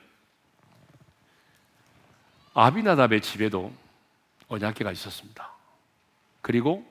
[2.54, 3.74] 아비나답의 집에도
[4.50, 5.50] 언약계가 있었습니다.
[6.42, 6.86] 그리고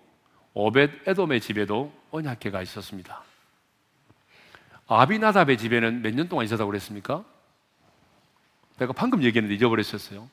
[0.53, 3.23] 오벳 에돔의 집에도 언약계가 있었습니다.
[4.89, 7.25] 아비나답의 집에는 몇 년 동안 있었다고 그랬습니까?
[8.79, 10.29] 내가 방금 얘기했는데 잊어버렸었어요.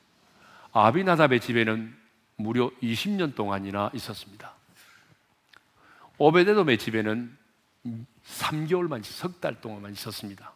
[0.72, 1.99] 아비나답의 집에는
[2.40, 4.54] 무려 20년 동안이나 있었습니다.
[6.18, 7.38] 오베데돔의 집에는
[8.26, 10.54] 3개월만, 석 달 동안만 있었습니다.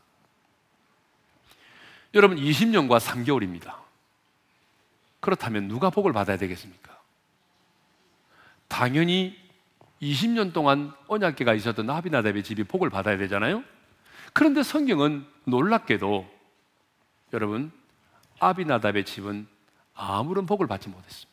[2.14, 3.76] 여러분, 20년과 3개월입니다.
[5.20, 6.98] 그렇다면 누가 복을 받아야 되겠습니까?
[8.70, 9.38] 당연히
[10.02, 13.64] 20년 동안 언약계가 있었던 아비나답의 집이 복을 받아야 되잖아요?
[14.34, 16.30] 그런데 성경은 놀랍게도
[17.34, 17.72] 여러분
[18.40, 19.48] 아비나답의 집은
[19.94, 21.33] 아무런 복을 받지 못했습니다.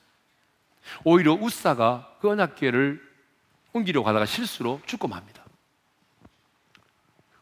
[1.05, 3.01] 오히려 우사가 그 언약궤를
[3.73, 5.45] 옮기려 가다가 실수로 죽고 맙니다.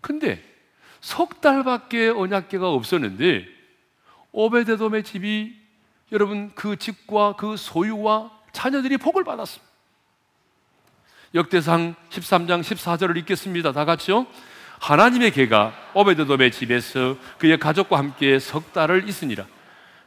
[0.00, 0.42] 근데
[1.00, 3.46] 석 달밖에 언약궤가 없었는데
[4.32, 5.56] 오베데돔의 집이
[6.12, 9.68] 여러분 그 집과 그 소유와 자녀들이 복을 받았습니다.
[11.34, 13.72] 역대상 13장 14절을 읽겠습니다.
[13.72, 14.26] 다 같이요.
[14.80, 19.46] 하나님의 개가 오베드돔의 집에서 그의 가족과 함께 석 달을 있으니라.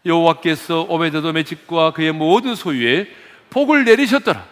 [0.05, 3.07] 여호와께서 오베드돔의 집과 그의 모든 소유에
[3.51, 4.47] 복을 내리셨더라.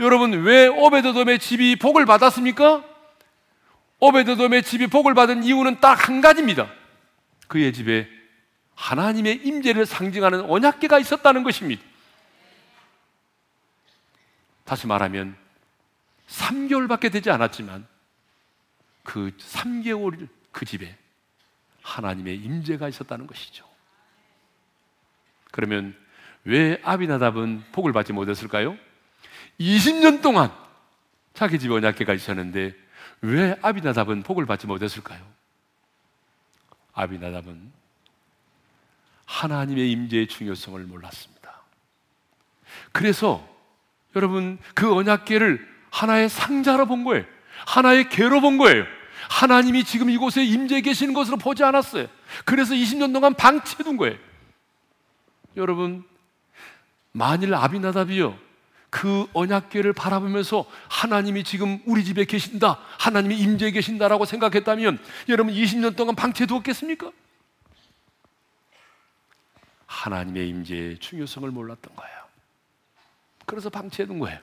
[0.00, 2.82] 여러분 왜 오베드돔의 집이 복을 받았습니까?
[4.00, 6.72] 오베드돔의 집이 복을 받은 이유는 딱 한 가지입니다.
[7.46, 8.08] 그의 집에
[8.74, 11.82] 하나님의 임재를 상징하는 언약계가 있었다는 것입니다.
[14.64, 15.36] 다시 말하면
[16.28, 17.86] 3개월밖에 되지 않았지만
[19.02, 20.96] 그 3개월 그 집에
[21.82, 23.66] 하나님의 임재가 있었다는 것이죠.
[25.50, 25.96] 그러면
[26.44, 28.76] 왜 아비나답은 복을 받지 못했을까요?
[29.60, 30.52] 20년 동안
[31.34, 32.74] 자기 집에 언약계가 있었는데
[33.22, 35.20] 왜 아비나답은 복을 받지 못했을까요?
[36.94, 37.72] 아비나답은
[39.24, 41.62] 하나님의 임재의 중요성을 몰랐습니다.
[42.90, 43.46] 그래서
[44.16, 47.24] 여러분 그 언약계를 하나의 상자로 본 거예요.
[47.66, 48.84] 하나의 개로 본 거예요.
[49.30, 52.08] 하나님이 지금 이곳에 임재 계시는 것으로 보지 않았어요.
[52.44, 54.18] 그래서 20년 동안 방치해 둔 거예요.
[55.56, 56.04] 여러분,
[57.12, 58.38] 만일 아비나답이요.
[58.90, 62.78] 그 언약궤를 바라보면서 하나님이 지금 우리 집에 계신다.
[62.98, 64.98] 하나님이 임재에 계신다라고 생각했다면
[65.28, 67.10] 여러분 20년 동안 방치해 두었겠습니까?
[69.86, 72.22] 하나님의 임재의 중요성을 몰랐던 거예요.
[73.46, 74.38] 그래서 방치해 둔 거예요.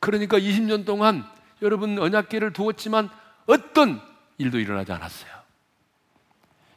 [0.00, 1.24] 그러니까 20년 동안
[1.62, 3.10] 여러분 언약계를 두었지만
[3.46, 4.00] 어떤
[4.38, 5.30] 일도 일어나지 않았어요.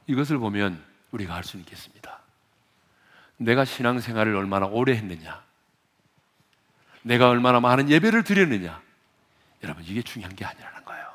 [0.07, 2.22] 이것을 보면 우리가 알 수 있겠습니다.
[3.37, 5.43] 내가 신앙생활을 얼마나 오래 했느냐,
[7.01, 8.81] 내가 얼마나 많은 예배를 드렸느냐,
[9.63, 11.13] 여러분 이게 중요한 게 아니라는 거예요.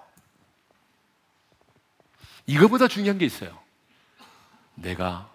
[2.46, 3.58] 이거보다 중요한 게 있어요.
[4.74, 5.30] 내가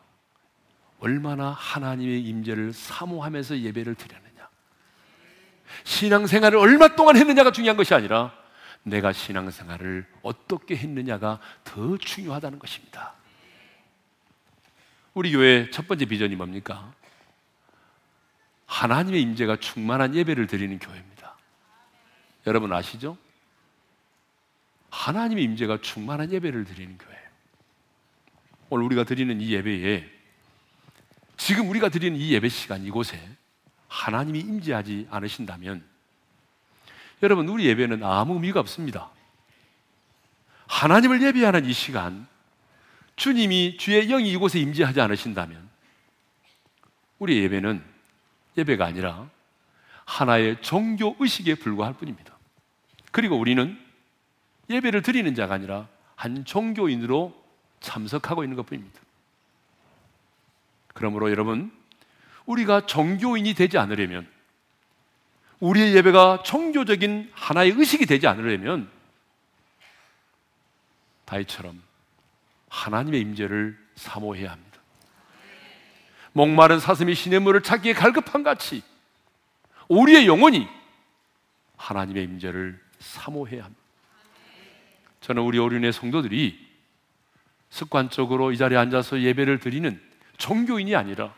[0.99, 4.47] 얼마나 하나님의 임재를 사모하면서 예배를 드렸느냐.
[5.83, 8.33] 신앙생활을 얼마 동안 했느냐가 중요한 것이 아니라
[8.83, 13.15] 내가 신앙생활을 어떻게 했느냐가 더 중요하다는 것입니다.
[15.13, 16.91] 우리 교회 첫 번째 비전이 뭡니까?
[18.65, 21.35] 하나님의 임재가 충만한 예배를 드리는 교회입니다.
[22.47, 23.17] 여러분 아시죠?
[24.89, 27.15] 하나님의 임재가 충만한 예배를 드리는 교회.
[28.69, 30.09] 오늘 우리가 드리는 이 예배에
[31.37, 33.19] 지금 우리가 드리는 이 예배 시간 이곳에
[33.87, 35.83] 하나님이 임재하지 않으신다면
[37.21, 39.11] 여러분 우리 예배는 아무 의미가 없습니다.
[40.67, 42.27] 하나님을 예배하는 이 시간,
[43.15, 45.69] 주님이 주의 영이 이곳에 임재하지 않으신다면
[47.19, 47.83] 우리의 예배는
[48.57, 49.29] 예배가 아니라
[50.05, 52.37] 하나의 종교 의식에 불과할 뿐입니다.
[53.11, 53.79] 그리고 우리는
[54.69, 57.33] 예배를 드리는 자가 아니라 한 종교인으로
[57.79, 58.99] 참석하고 있는 것 뿐입니다.
[60.93, 61.71] 그러므로 여러분,
[62.45, 64.27] 우리가 종교인이 되지 않으려면,
[65.59, 68.89] 우리의 예배가 종교적인 하나의 의식이 되지 않으려면,
[71.25, 71.81] 다이처럼
[72.73, 74.79] 하나님의 임재를 사모해야 합니다.
[76.33, 78.81] 목마른 사슴이 시냇물을 찾기에 갈급한 같이
[79.87, 80.67] 우리의 영혼이
[81.77, 83.81] 하나님의 임재를 사모해야 합니다.
[85.21, 86.73] 저는 우리 오륜의 성도들이
[87.69, 90.01] 습관적으로 이 자리에 앉아서 예배를 드리는
[90.37, 91.33] 종교인이 아니라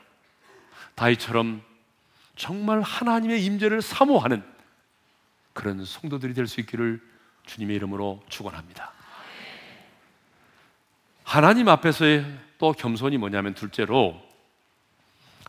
[0.96, 1.62] 다이처럼
[2.38, 4.42] 정말 하나님의 임재를 사모하는
[5.54, 7.02] 그런 성도들이 될 수 있기를
[7.46, 8.95] 주님의 이름으로 축원합니다.
[11.26, 12.24] 하나님 앞에서의
[12.60, 14.24] 또 겸손이 뭐냐면 둘째로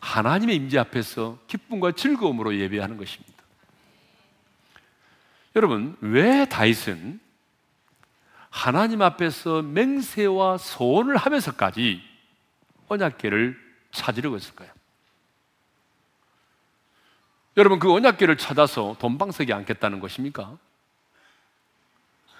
[0.01, 3.35] 하나님의 임재 앞에서 기쁨과 즐거움으로 예배하는 것입니다.
[5.55, 7.21] 여러분, 왜 다윗은
[8.51, 12.03] 하나님 앞에서 맹세와 소원을 하면서까지
[12.89, 13.59] 언약계를
[13.91, 14.71] 찾으려고 했을까요?
[17.59, 20.59] 여러분 그 언약계를 찾아서 돈방석에 앉겠다는 것입니까?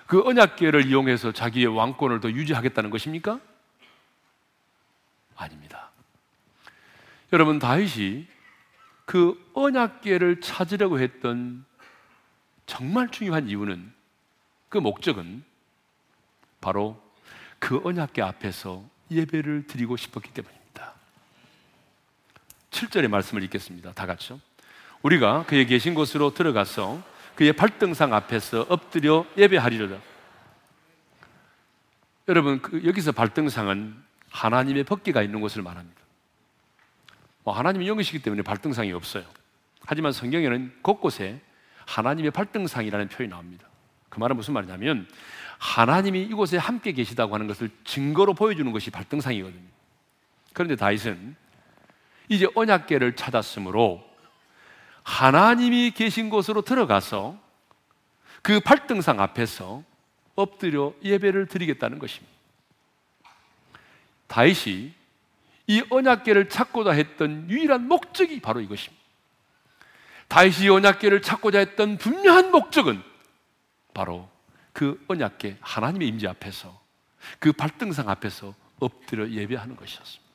[0.07, 3.41] 그 언약계를 이용해서 자기의 왕권을 더 유지하겠다는 것입니까?
[5.35, 5.91] 아닙니다.
[7.33, 8.27] 여러분 다윗이
[9.05, 11.65] 그 언약계를 찾으려고 했던
[12.67, 13.93] 정말 중요한 이유는
[14.69, 15.45] 그 목적은
[16.61, 17.01] 바로
[17.59, 20.95] 그 언약계 앞에서 예배를 드리고 싶었기 때문입니다.
[22.71, 23.93] 7절의 말씀을 읽겠습니다.
[23.93, 24.41] 다 같이요.
[25.03, 27.03] 우리가 그의 계신 곳으로 들어가서
[27.37, 30.01] 그의 발등상 앞에서 엎드려 예배하리로다.
[32.29, 33.95] 여러분, 그 여기서 발등상은
[34.31, 36.01] 하나님의 법기가 있는 곳을 말합니다.
[37.45, 39.25] 뭐 하나님이 영이시기 때문에 발등상이 없어요.
[39.85, 41.41] 하지만 성경에는 곳곳에
[41.85, 43.69] 하나님의 발등상이라는 표현이 나옵니다.
[44.09, 45.07] 그 말은 무슨 말이냐면
[45.59, 49.63] 하나님이 이곳에 함께 계시다고 하는 것을 증거로 보여주는 것이 발등상이거든요.
[50.53, 51.37] 그런데 다윗은
[52.29, 54.05] 이제 언약계를 찾았으므로
[55.07, 57.39] 하나님이 계신 곳으로 들어가서
[58.43, 59.85] 그 발등상 앞에서
[60.35, 62.35] 엎드려 예배를 드리겠다는 것입니다.
[64.27, 64.93] 다윗이
[65.69, 69.01] 이 언약계를 찾고자 했던 유일한 목적이 바로 이것입니다.
[70.27, 73.01] 다윗이 언약계를 찾고자 했던 분명한 목적은
[73.95, 74.29] 바로
[74.73, 76.79] 그 언약계 하나님의 임재 앞에서
[77.39, 80.33] 그 발등상 앞에서 엎드려 예배하는 것이었습니다.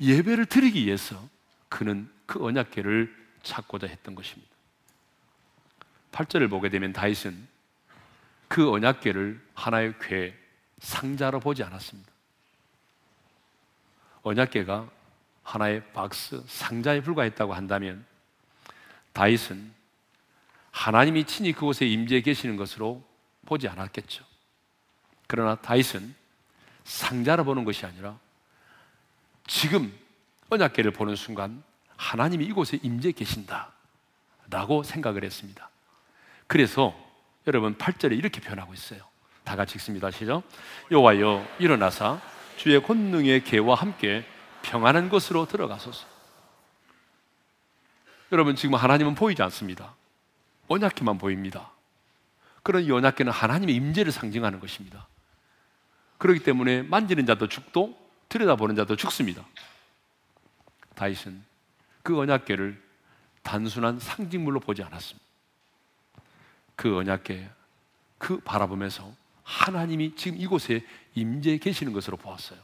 [0.00, 1.20] 예배를 드리기 위해서
[1.68, 4.50] 그는 그 언약계를 찾고자 했던 것입니다.
[6.12, 7.48] 8절을 보게 되면 다윗은
[8.48, 10.34] 그 언약계를 하나의 궤,
[10.80, 12.10] 상자로 보지 않았습니다.
[14.22, 14.90] 언약계가
[15.42, 18.04] 하나의 박스, 상자에 불과했다고 한다면
[19.12, 19.72] 다윗은
[20.70, 23.02] 하나님이 친히 그곳에 임재해 계시는 것으로
[23.46, 24.24] 보지 않았겠죠.
[25.26, 26.14] 그러나 다윗은
[26.84, 28.18] 상자를 보는 것이 아니라
[29.46, 29.92] 지금
[30.50, 31.62] 언약계를 보는 순간
[32.02, 33.70] 하나님이 이곳에 임재 계신다
[34.50, 35.70] 라고 생각을 했습니다.
[36.48, 36.94] 그래서
[37.46, 39.00] 여러분 8절에 이렇게 표현하고 있어요.
[39.44, 40.10] 다 같이 읽습니다.
[40.10, 40.42] 시작.
[40.90, 42.20] 여호와여 일어나사
[42.56, 44.24] 주의 권능의 개와 함께
[44.62, 46.06] 평안한 곳으로 들어가소서.
[48.32, 49.94] 여러분 지금 하나님은 보이지 않습니다.
[50.68, 51.70] 언약계만 보입니다.
[52.62, 55.06] 그런 연약계는 하나님의 임재를 상징하는 것입니다.
[56.18, 57.96] 그렇기 때문에 만지는 자도 죽도
[58.28, 59.44] 들여다보는 자도 죽습니다.
[60.94, 61.51] 다윗은
[62.02, 62.80] 그 언약계를
[63.42, 65.26] 단순한 상징물로 보지 않았습니다.
[66.76, 67.48] 그 언약계
[68.18, 69.12] 그 바라보면서
[69.42, 72.58] 하나님이 지금 이곳에 임재해 계시는 것으로 보았어요.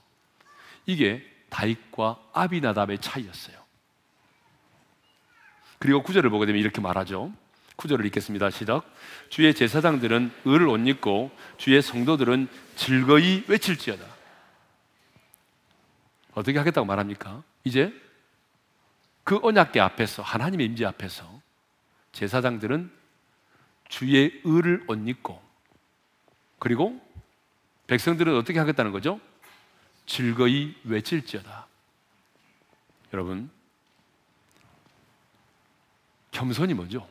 [0.87, 3.57] 이게 다윗과 아비나답의 차이였어요.
[5.79, 7.33] 그리고 구절을 보게 되면 이렇게 말하죠.
[7.77, 8.51] 구절을 읽겠습니다.
[8.51, 8.85] 시작.
[9.29, 14.05] 주의 제사장들은 을을 옷 입고 주의 성도들은 즐거이 외칠지어다.
[16.35, 17.43] 어떻게 하겠다고 말합니까?
[17.65, 17.93] 이제
[19.29, 21.43] 그 언약계 앞에서 하나님의 임재 앞에서
[22.13, 22.91] 제사장들은
[23.87, 25.43] 주의 을을 옷 입고
[26.59, 26.99] 그리고
[27.89, 29.21] 백성들은 어떻게 하겠다는 거죠?
[30.07, 31.67] 즐거이 외칠지어다.
[33.13, 33.51] 여러분,
[36.31, 37.07] 겸손이 뭐죠?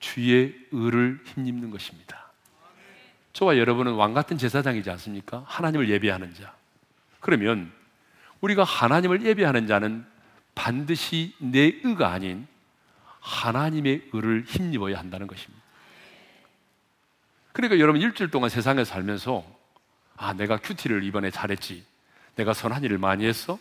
[0.00, 2.32] 주의 의를 힘입는 것입니다.
[3.34, 5.44] 저와 여러분은 왕 같은 제사장이지 않습니까?
[5.46, 6.56] 하나님을 예배하는 자.
[7.20, 7.70] 그러면
[8.40, 10.10] 우리가 하나님을 예배하는 자는
[10.54, 12.46] 반드시 내 의가 아닌
[13.20, 15.62] 하나님의 의를 힘입어야 한다는 것입니다.
[17.52, 19.44] 그러니까 여러분 일주일 동안 세상에 살면서
[20.16, 21.84] 아, 내가 큐티를 이번에 잘했지.
[22.36, 23.58] 내가 선한 일을 많이 했어.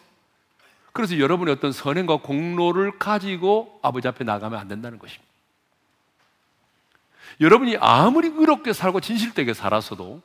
[0.94, 5.32] 그래서 여러분의 어떤 선행과 공로를 가지고 아버지 앞에 나가면 안 된다는 것입니다.
[7.40, 10.22] 여러분이 아무리 의롭게 살고 진실되게 살았어도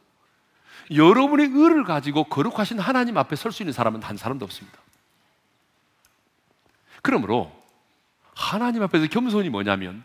[0.95, 4.79] 여러분의 의를 가지고 거룩하신 하나님 앞에 설 수 있는 사람은 단 사람도 없습니다.
[7.07, 7.53] 그러므로
[8.35, 10.03] 하나님 앞에서 겸손이 뭐냐면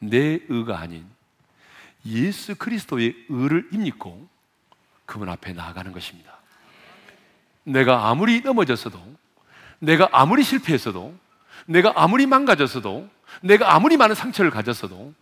[0.00, 1.06] 내 의가 아닌
[2.04, 4.28] 예수 그리스도의 의를 입고
[5.06, 6.36] 그분 앞에 나아가는 것입니다.
[7.62, 9.00] 내가 아무리 넘어졌어도,
[9.78, 11.16] 내가 아무리 실패했어도,
[11.66, 13.08] 내가 아무리 망가졌어도,
[13.40, 15.14] 내가 아무리 많은 상처를 가졌어도,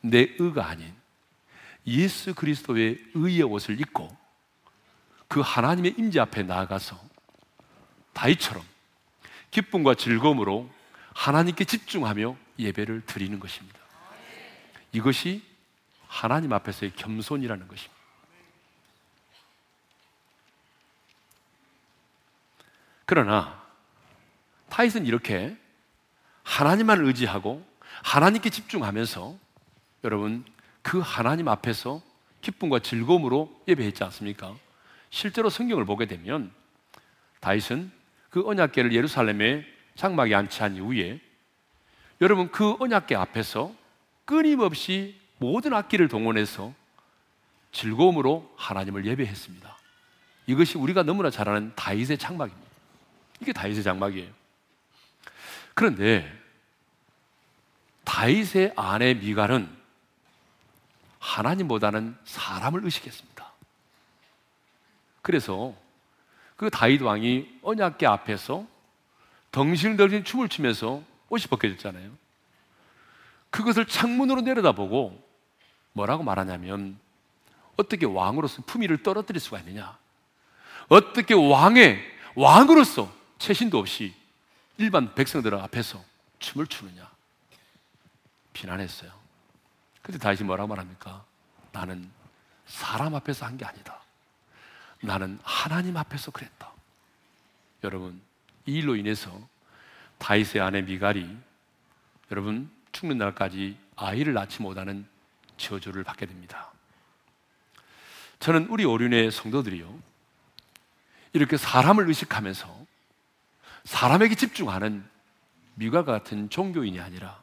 [0.00, 0.94] 내 의가 아닌
[1.88, 4.16] 예수 그리스도의 의의 옷을 입고
[5.26, 6.96] 그 하나님의 임재 앞에 나아가서
[8.12, 8.62] 다이처럼
[9.50, 10.68] 기쁨과 즐거움으로
[11.14, 13.78] 하나님께 집중하며 예배를 드리는 것입니다.
[14.92, 15.42] 이것이
[16.06, 17.96] 하나님 앞에서의 겸손이라는 것입니다.
[23.06, 23.62] 그러나
[24.68, 25.56] 타잇은 이렇게
[26.42, 27.64] 하나님만 의지하고
[28.02, 29.38] 하나님께 집중하면서
[30.04, 30.44] 여러분
[30.82, 32.02] 그 하나님 앞에서
[32.40, 34.54] 기쁨과 즐거움으로 예배했지 않습니까?
[35.10, 36.52] 실제로 성경을 보게 되면
[37.40, 37.90] 다윗은
[38.30, 39.64] 그 언약궤를 예루살렘에
[39.94, 41.20] 장막에 안치한 이후에
[42.20, 43.72] 여러분 그 언약궤 앞에서
[44.24, 46.72] 끊임없이 모든 악기를 동원해서
[47.72, 49.76] 즐거움으로 하나님을 예배했습니다.
[50.46, 52.70] 이것이 우리가 너무나 잘 아는 다윗의 장막입니다.
[53.40, 54.30] 이게 다윗의 장막이에요.
[55.74, 56.32] 그런데
[58.04, 59.68] 다윗의 아내 미갈은
[61.18, 63.52] 하나님보다는 사람을 의식했습니다.
[65.22, 65.74] 그래서
[66.56, 68.66] 그 다윗 왕이 언약궤 앞에서
[69.52, 72.10] 덩실덩실 춤을 추면서 옷이 벗겨졌잖아요.
[73.50, 75.22] 그것을 창문으로 내려다보고
[75.92, 76.98] 뭐라고 말하냐면
[77.76, 79.96] 어떻게 왕으로서 품위를 떨어뜨릴 수가 있느냐?
[80.88, 82.00] 어떻게 왕의
[82.34, 84.14] 왕으로서 최신도 없이
[84.78, 86.02] 일반 백성들 앞에서
[86.38, 87.10] 춤을 추느냐?
[88.52, 89.10] 비난했어요.
[90.02, 91.24] 근데 다시 뭐라고 말합니까?
[91.72, 92.10] 나는
[92.66, 94.00] 사람 앞에서 한 게 아니다.
[95.06, 96.72] 나는 하나님 앞에서 그랬다.
[97.84, 98.20] 여러분,
[98.66, 99.30] 이 일로 인해서
[100.18, 101.36] 다윗의 아내 미갈이
[102.32, 105.06] 여러분 죽는 날까지 아이를 낳지 못하는
[105.58, 106.72] 저주를 받게 됩니다.
[108.40, 109.96] 저는 우리 오륜의 성도들이요.
[111.34, 112.86] 이렇게 사람을 의식하면서
[113.84, 115.08] 사람에게 집중하는
[115.74, 117.40] 미갈 같은 종교인이 아니라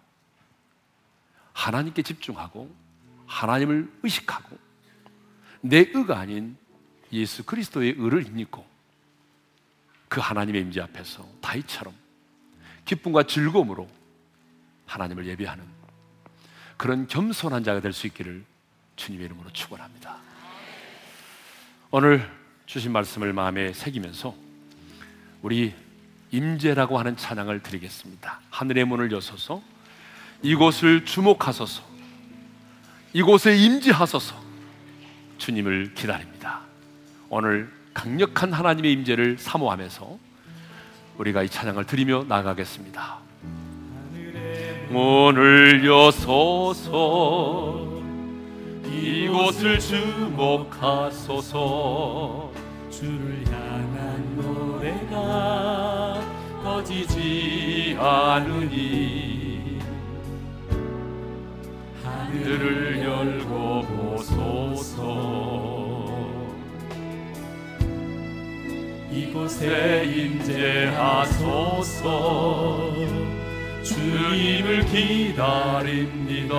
[1.53, 2.75] 하나님께 집중하고
[3.25, 4.57] 하나님을 의식하고
[5.61, 6.57] 내 의가 아닌
[7.13, 8.65] 예수 그리스도의 의를 입고
[10.09, 11.93] 그 하나님의 임재 앞에서 다이처럼
[12.85, 13.89] 기쁨과 즐거움으로
[14.85, 15.63] 하나님을 예배하는
[16.77, 18.43] 그런 겸손한 자가 될 수 있기를
[18.95, 20.17] 주님의 이름으로 축원합니다.
[21.91, 22.29] 오늘
[22.65, 24.35] 주신 말씀을 마음에 새기면서
[25.41, 25.73] 우리
[26.31, 28.41] 임재라고 하는 찬양을 드리겠습니다.
[28.49, 29.61] 하늘의 문을 여서서
[30.41, 31.83] 이곳을 주목하소서.
[33.13, 34.41] 이곳에 임재하소서.
[35.37, 36.72] 주님을 기다립니다.
[37.35, 40.19] 오늘 강력한 하나님의 임재를 사모하면서
[41.17, 43.17] 우리가 이 찬양을 드리며 나가겠습니다.
[44.89, 46.93] 문을 여소서
[48.85, 51.31] 이곳을 주목하소서
[52.91, 56.21] 주를 향한 노래가
[56.61, 59.79] 꺼지지 않으니
[62.03, 65.72] 하늘을 열고 보소서
[69.13, 71.33] 이곳에 임재하소서.
[73.83, 76.53] 주님을 기다립니다.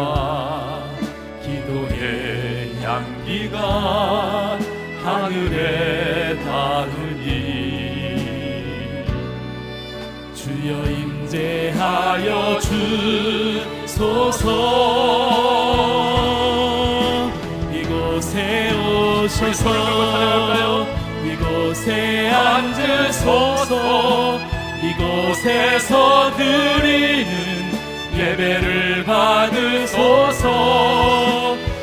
[1.42, 4.56] 기도의 향기가
[5.02, 7.34] 하늘에 닿으니.
[10.34, 14.44] 주여 임재하여 주소서.
[17.72, 18.70] 이곳에
[19.24, 21.03] 오셔서
[21.74, 23.74] 이곳에 앉으소서.
[24.80, 27.26] 이곳에서 드리는
[28.16, 30.46] 예배를 받으소서.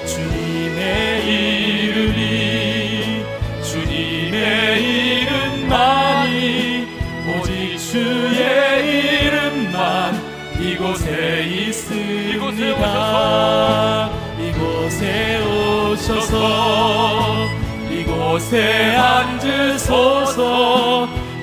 [0.05, 3.25] 주님의 이름이
[3.63, 6.87] 주님의 이름만이
[7.27, 10.15] 오직 주의 이름만
[10.57, 12.79] 이곳에 있습니다.
[14.39, 17.50] 이곳에 오셔서
[18.31, 20.39] 이곳에 앉으소서.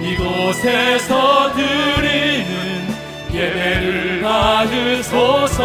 [0.01, 2.89] 이곳에서 드리는
[3.31, 5.59] 예배를 받으소서.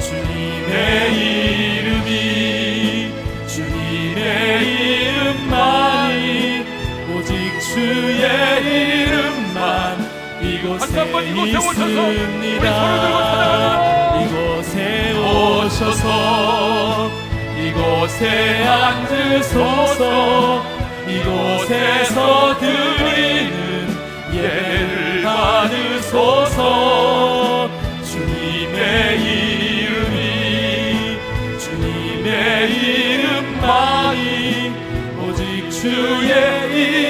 [0.00, 3.12] 주님의 이름이
[3.46, 6.66] 주님의 이름만이
[7.14, 8.24] 오직 주의
[9.04, 10.02] 이름만
[10.42, 11.04] 이곳에
[11.44, 12.66] 있습니다.
[14.24, 17.08] 이곳에 오셔서
[17.76, 20.64] 이곳에 앉으소서.
[21.06, 23.94] 이곳에서 드리는
[24.32, 26.64] 예를 받으소서.
[28.02, 31.18] 주님의 이름이
[31.58, 34.72] 주님의 이름만이
[35.20, 36.32] 오직 주의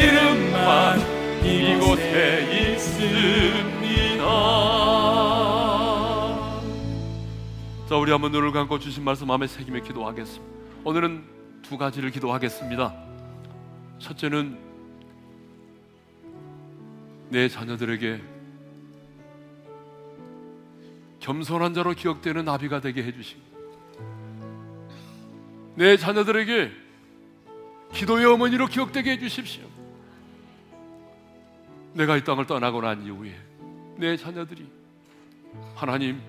[0.02, 1.00] 이름만
[1.44, 3.76] 이곳에 있습
[7.89, 10.57] 자, 우리 한번 눈을 감고 주신 말씀 마음에 새기며 기도하겠습니다.
[10.82, 11.24] 오늘은
[11.62, 12.93] 두 가지를 기도하겠습니다.
[14.01, 14.59] 첫째는
[17.28, 18.20] 내 자녀들에게
[21.20, 23.41] 겸손한 자로 기억되는 나비가 되게 해주시고
[25.76, 26.72] 내 자녀들에게
[27.93, 29.64] 기도의 어머니로 기억되게 해주십시오.
[31.93, 33.39] 내가 이 땅을 떠나고 난 이후에
[33.97, 34.66] 내 자녀들이
[35.76, 36.20] 하나님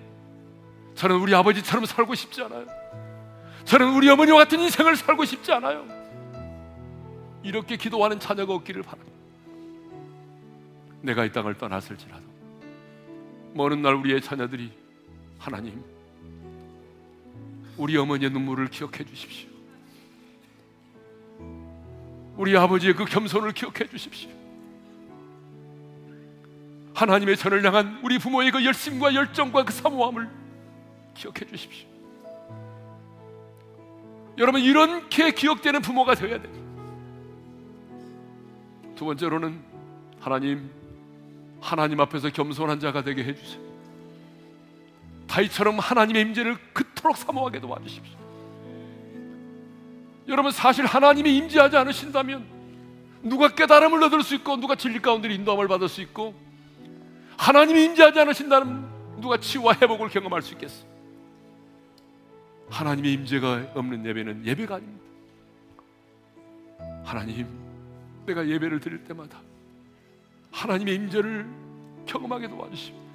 [0.98, 2.66] 저는 우리 아버지처럼 살고 싶지 않아요.
[3.64, 5.86] 저는 우리 어머니와 같은 인생을 살고 싶지 않아요.
[7.44, 9.16] 이렇게 기도하는 자녀가 없기를 바랍니다.
[11.00, 12.24] 내가 이 땅을 떠났을지라도
[13.54, 14.72] 먼 날 우리의 자녀들이
[15.38, 15.84] 하나님
[17.76, 19.48] 우리 어머니의 눈물을 기억해 주십시오.
[22.36, 24.30] 우리 아버지의 그 겸손을 기억해 주십시오.
[26.94, 30.47] 하나님의 전을 향한 우리 부모의 그 열심과 열정과 그 사모함을
[31.18, 31.88] 기억해 주십시오.
[34.38, 36.52] 여러분 이렇게 기억되는 부모가 되어야 돼요.
[38.94, 39.60] 두 번째로는
[40.20, 40.70] 하나님
[41.60, 43.60] 하나님 앞에서 겸손한 자가 되게 해 주세요.
[45.26, 48.16] 다이처럼 하나님의 임재를 그토록 사모하게 도와주십시오.
[50.28, 52.46] 여러분 사실 하나님이 임재하지 않으신다면
[53.22, 56.34] 누가 깨달음을 얻을 수 있고 누가 진리 가운데 인도함을 받을 수 있고
[57.36, 60.97] 하나님이 임재하지 않으신다면 누가 치유와 회복을 경험할 수 있겠어?
[62.70, 65.04] 하나님의 임재가 없는 예배는 예배가 아닙니다.
[67.04, 67.46] 하나님,
[68.26, 69.38] 내가 예배를 드릴 때마다
[70.52, 71.46] 하나님의 임재를
[72.06, 73.08] 경험하게 도와주시고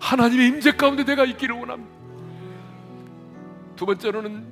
[0.00, 1.94] 하나님의 임재 가운데 내가 있기를 원합니다.
[3.76, 4.44] 두 번째로는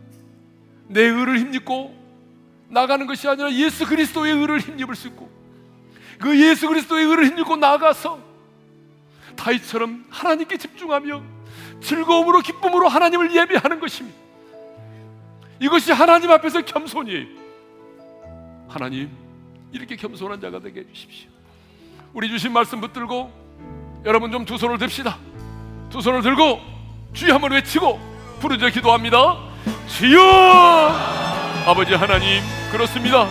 [0.88, 2.05] 내 의를 힘입고
[2.68, 5.30] 나가는 것이 아니라 예수 그리스도의 의를 힘입을 수 있고
[6.20, 8.22] 그 예수 그리스도의 의를 힘입고 나가서
[9.36, 11.22] 다윗처럼 하나님께 집중하며
[11.80, 14.23] 즐거움으로 기쁨으로 하나님을 예배하는 것입니다.
[15.64, 17.26] 이것이 하나님 앞에서 겸손이에요.
[18.68, 19.10] 하나님,
[19.72, 21.30] 이렇게 겸손한 자가 되게 해주십시오.
[22.12, 23.32] 우리 주신 말씀 붙들고
[24.04, 25.16] 여러분 좀 두 손을 듭시다.
[25.88, 26.60] 두 손을 들고
[27.14, 27.98] 주여 한번 외치고
[28.40, 29.38] 부르짖어 기도합니다.
[29.88, 30.20] 주여!
[31.66, 33.26] 아버지 하나님, 그렇습니다.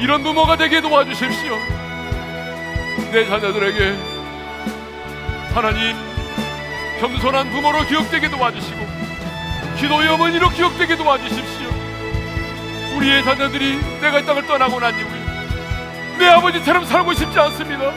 [0.00, 1.56] 이런 부모가 되게 도와주십시오.
[3.10, 3.96] 내 자녀들에게
[5.54, 5.96] 하나님
[7.00, 8.95] 겸손한 부모로 기억되게 도와주시고
[9.78, 11.68] 기도의 어머니로 기억되게 도와주십시오.
[12.96, 15.26] 우리의 자녀들이 내가 이 땅을 떠나고 난 이후에
[16.18, 17.92] 내 아버지처럼 살고 싶지 않습니다.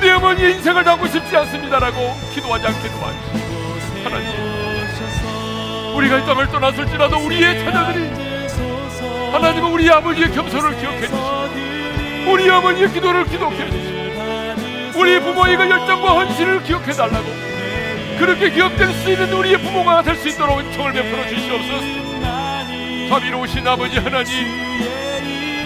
[0.00, 3.38] 내 어머니의 인생을 살고 싶지 않습니다라고 기도하지 않게 도와주시고
[4.04, 4.46] 하나님
[5.96, 8.26] 우리가 이 땅을 떠났을지라도 우리의 자녀들이
[9.32, 16.10] 하나님은 우리 아버지의 겸손을 기억해 주시고 우리 어머니의 기도를 기록해 주시고 우리 부모의 그 열정과
[16.14, 17.55] 헌신을 기억해 달라고
[18.18, 23.08] 그렇게 기억될 수 있는 우리의 부모가 될 수 있도록 은총을 베풀어 주시옵소서.
[23.08, 24.46] 자비로우신 아버지 하나님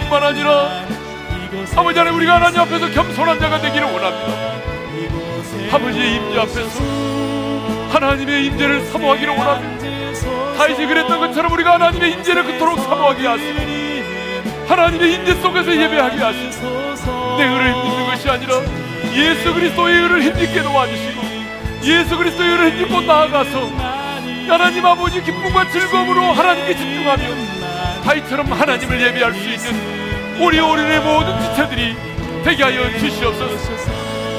[0.01, 0.85] 뿐만 아니라.
[1.75, 5.75] 아버지 하나님 우리가 하나님 앞에서 겸손한 자가 되기를 원합니다.
[5.75, 6.81] 아버지의 임재 앞에서
[7.91, 10.57] 하나님의 임재를 사모하기를 원합니다.
[10.57, 13.59] 다윗이 그랬던 것처럼 우리가 하나님의 임재를 그토록 사모하게 하시고
[14.67, 16.67] 하나님의 임재 속에서 예배하게 하시고
[17.37, 18.53] 내 의를 힘입는 것이 아니라
[19.13, 21.10] 예수 그리스도의 의를 힘입게 도와주시고
[21.83, 23.67] 예수 그리스도의 의를 힘입고 나아가서
[24.47, 27.23] 하나님 아버지 기쁨과 즐거움으로 하나님께 집중하며
[28.03, 31.95] 다윗처럼 하나님을 예배할 수 있는 우리 우리의 모든 지체들이
[32.43, 33.91] 되게 하여 주시옵소서.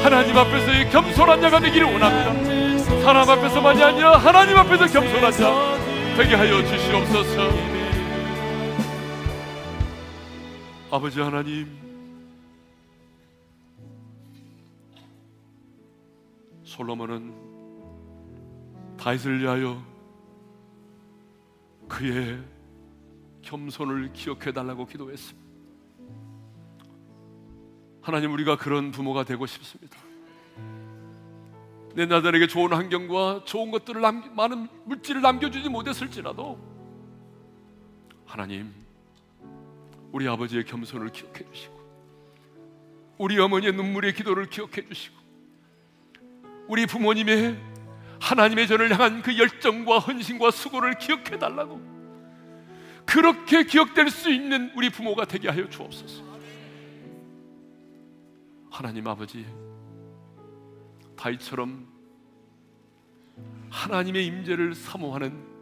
[0.03, 3.03] 하나님 앞에서의 겸손한 자가 되기를 원합니다.
[3.03, 5.77] 사람 앞에서만이 아니라 하나님 앞에서 겸손한 자
[6.17, 7.73] 되게 하여 주시옵소서.
[10.91, 11.82] 아버지 하나님
[16.83, 17.35] 솔로몬은
[18.99, 19.83] 다윗을 위하여
[21.89, 22.43] 그의
[23.43, 25.43] 겸손을 기억해 달라고 기도했습니다.
[28.01, 29.97] 하나님 우리가 그런 부모가 되고 싶습니다.
[31.95, 36.59] 내 나들에게 좋은 환경과 좋은 것들을 남, 많은 물질을 남겨주지 못했을지라도
[38.25, 38.75] 하나님
[40.11, 41.81] 우리 아버지의 겸손을 기억해 주시고
[43.19, 45.22] 우리 어머니의 눈물의 기도를 기억해 주시고
[46.69, 47.59] 우리 부모님의
[48.21, 51.81] 하나님의 전을 향한 그 열정과 헌신과 수고를 기억해 달라고
[53.05, 56.23] 그렇게 기억될 수 있는 우리 부모가 되게 하여 주옵소서.
[58.71, 59.45] 하나님 아버지
[61.17, 61.87] 다이처럼
[63.71, 65.53] 하나님의 임재를 사모하는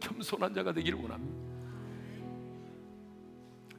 [0.00, 1.50] 겸손한 자가 되기를 원합니다.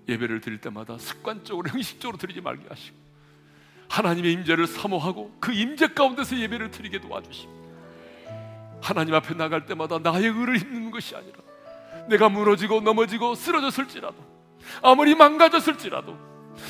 [0.08, 3.01] 예배를 드릴 때마다 습관적으로 형식적으로 드리지 말게 하시고
[3.92, 7.62] 하나님의 임재를 사모하고 그 임재 가운데서 예배를 드리게 도와주시고
[8.82, 11.38] 하나님 앞에 나갈 때마다 나의 의를 힘는 것이 아니라
[12.08, 14.16] 내가 무너지고 넘어지고 쓰러졌을지라도
[14.82, 16.18] 아무리 망가졌을지라도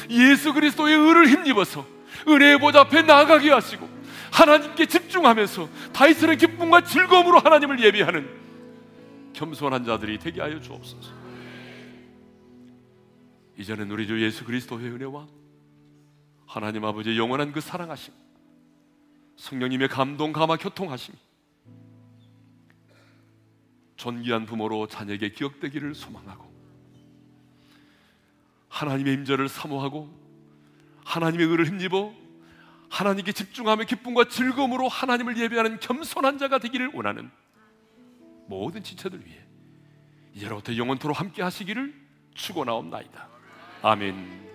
[0.10, 1.86] 예수 그리스도의 의를 힘입어서
[2.28, 3.88] 은혜의 보좌 앞에 나가게 하시고
[4.32, 8.42] 하나님께 집중하면서 다이슨의 기쁨과 즐거움으로 하나님을 예배하는
[9.34, 11.22] 겸손한 자들이 되게 하여 주옵소서.
[13.58, 15.28] 이제는 우리 주 예수 그리스도의 은혜와
[16.52, 18.14] 하나님 아버지의 영원한 그 사랑하심,
[19.38, 21.16] 성령님의 감동, 감화, 교통하심,
[23.96, 26.52] 존귀한 부모로 자녀에게 기억되기를 소망하고
[28.68, 30.14] 하나님의 임재를 사모하고
[31.06, 32.14] 하나님의 의를 힘입어
[32.90, 37.32] 하나님께 집중하며 기쁨과 즐거움으로 하나님을 예배하는 겸손한 자가 되기를 원하는
[38.48, 39.40] 모든 지체들 위해
[40.34, 41.96] 이제로부터 영원토록 함께 하시기를
[42.34, 43.30] 축원하옵나이다.
[43.84, 44.51] 아멘.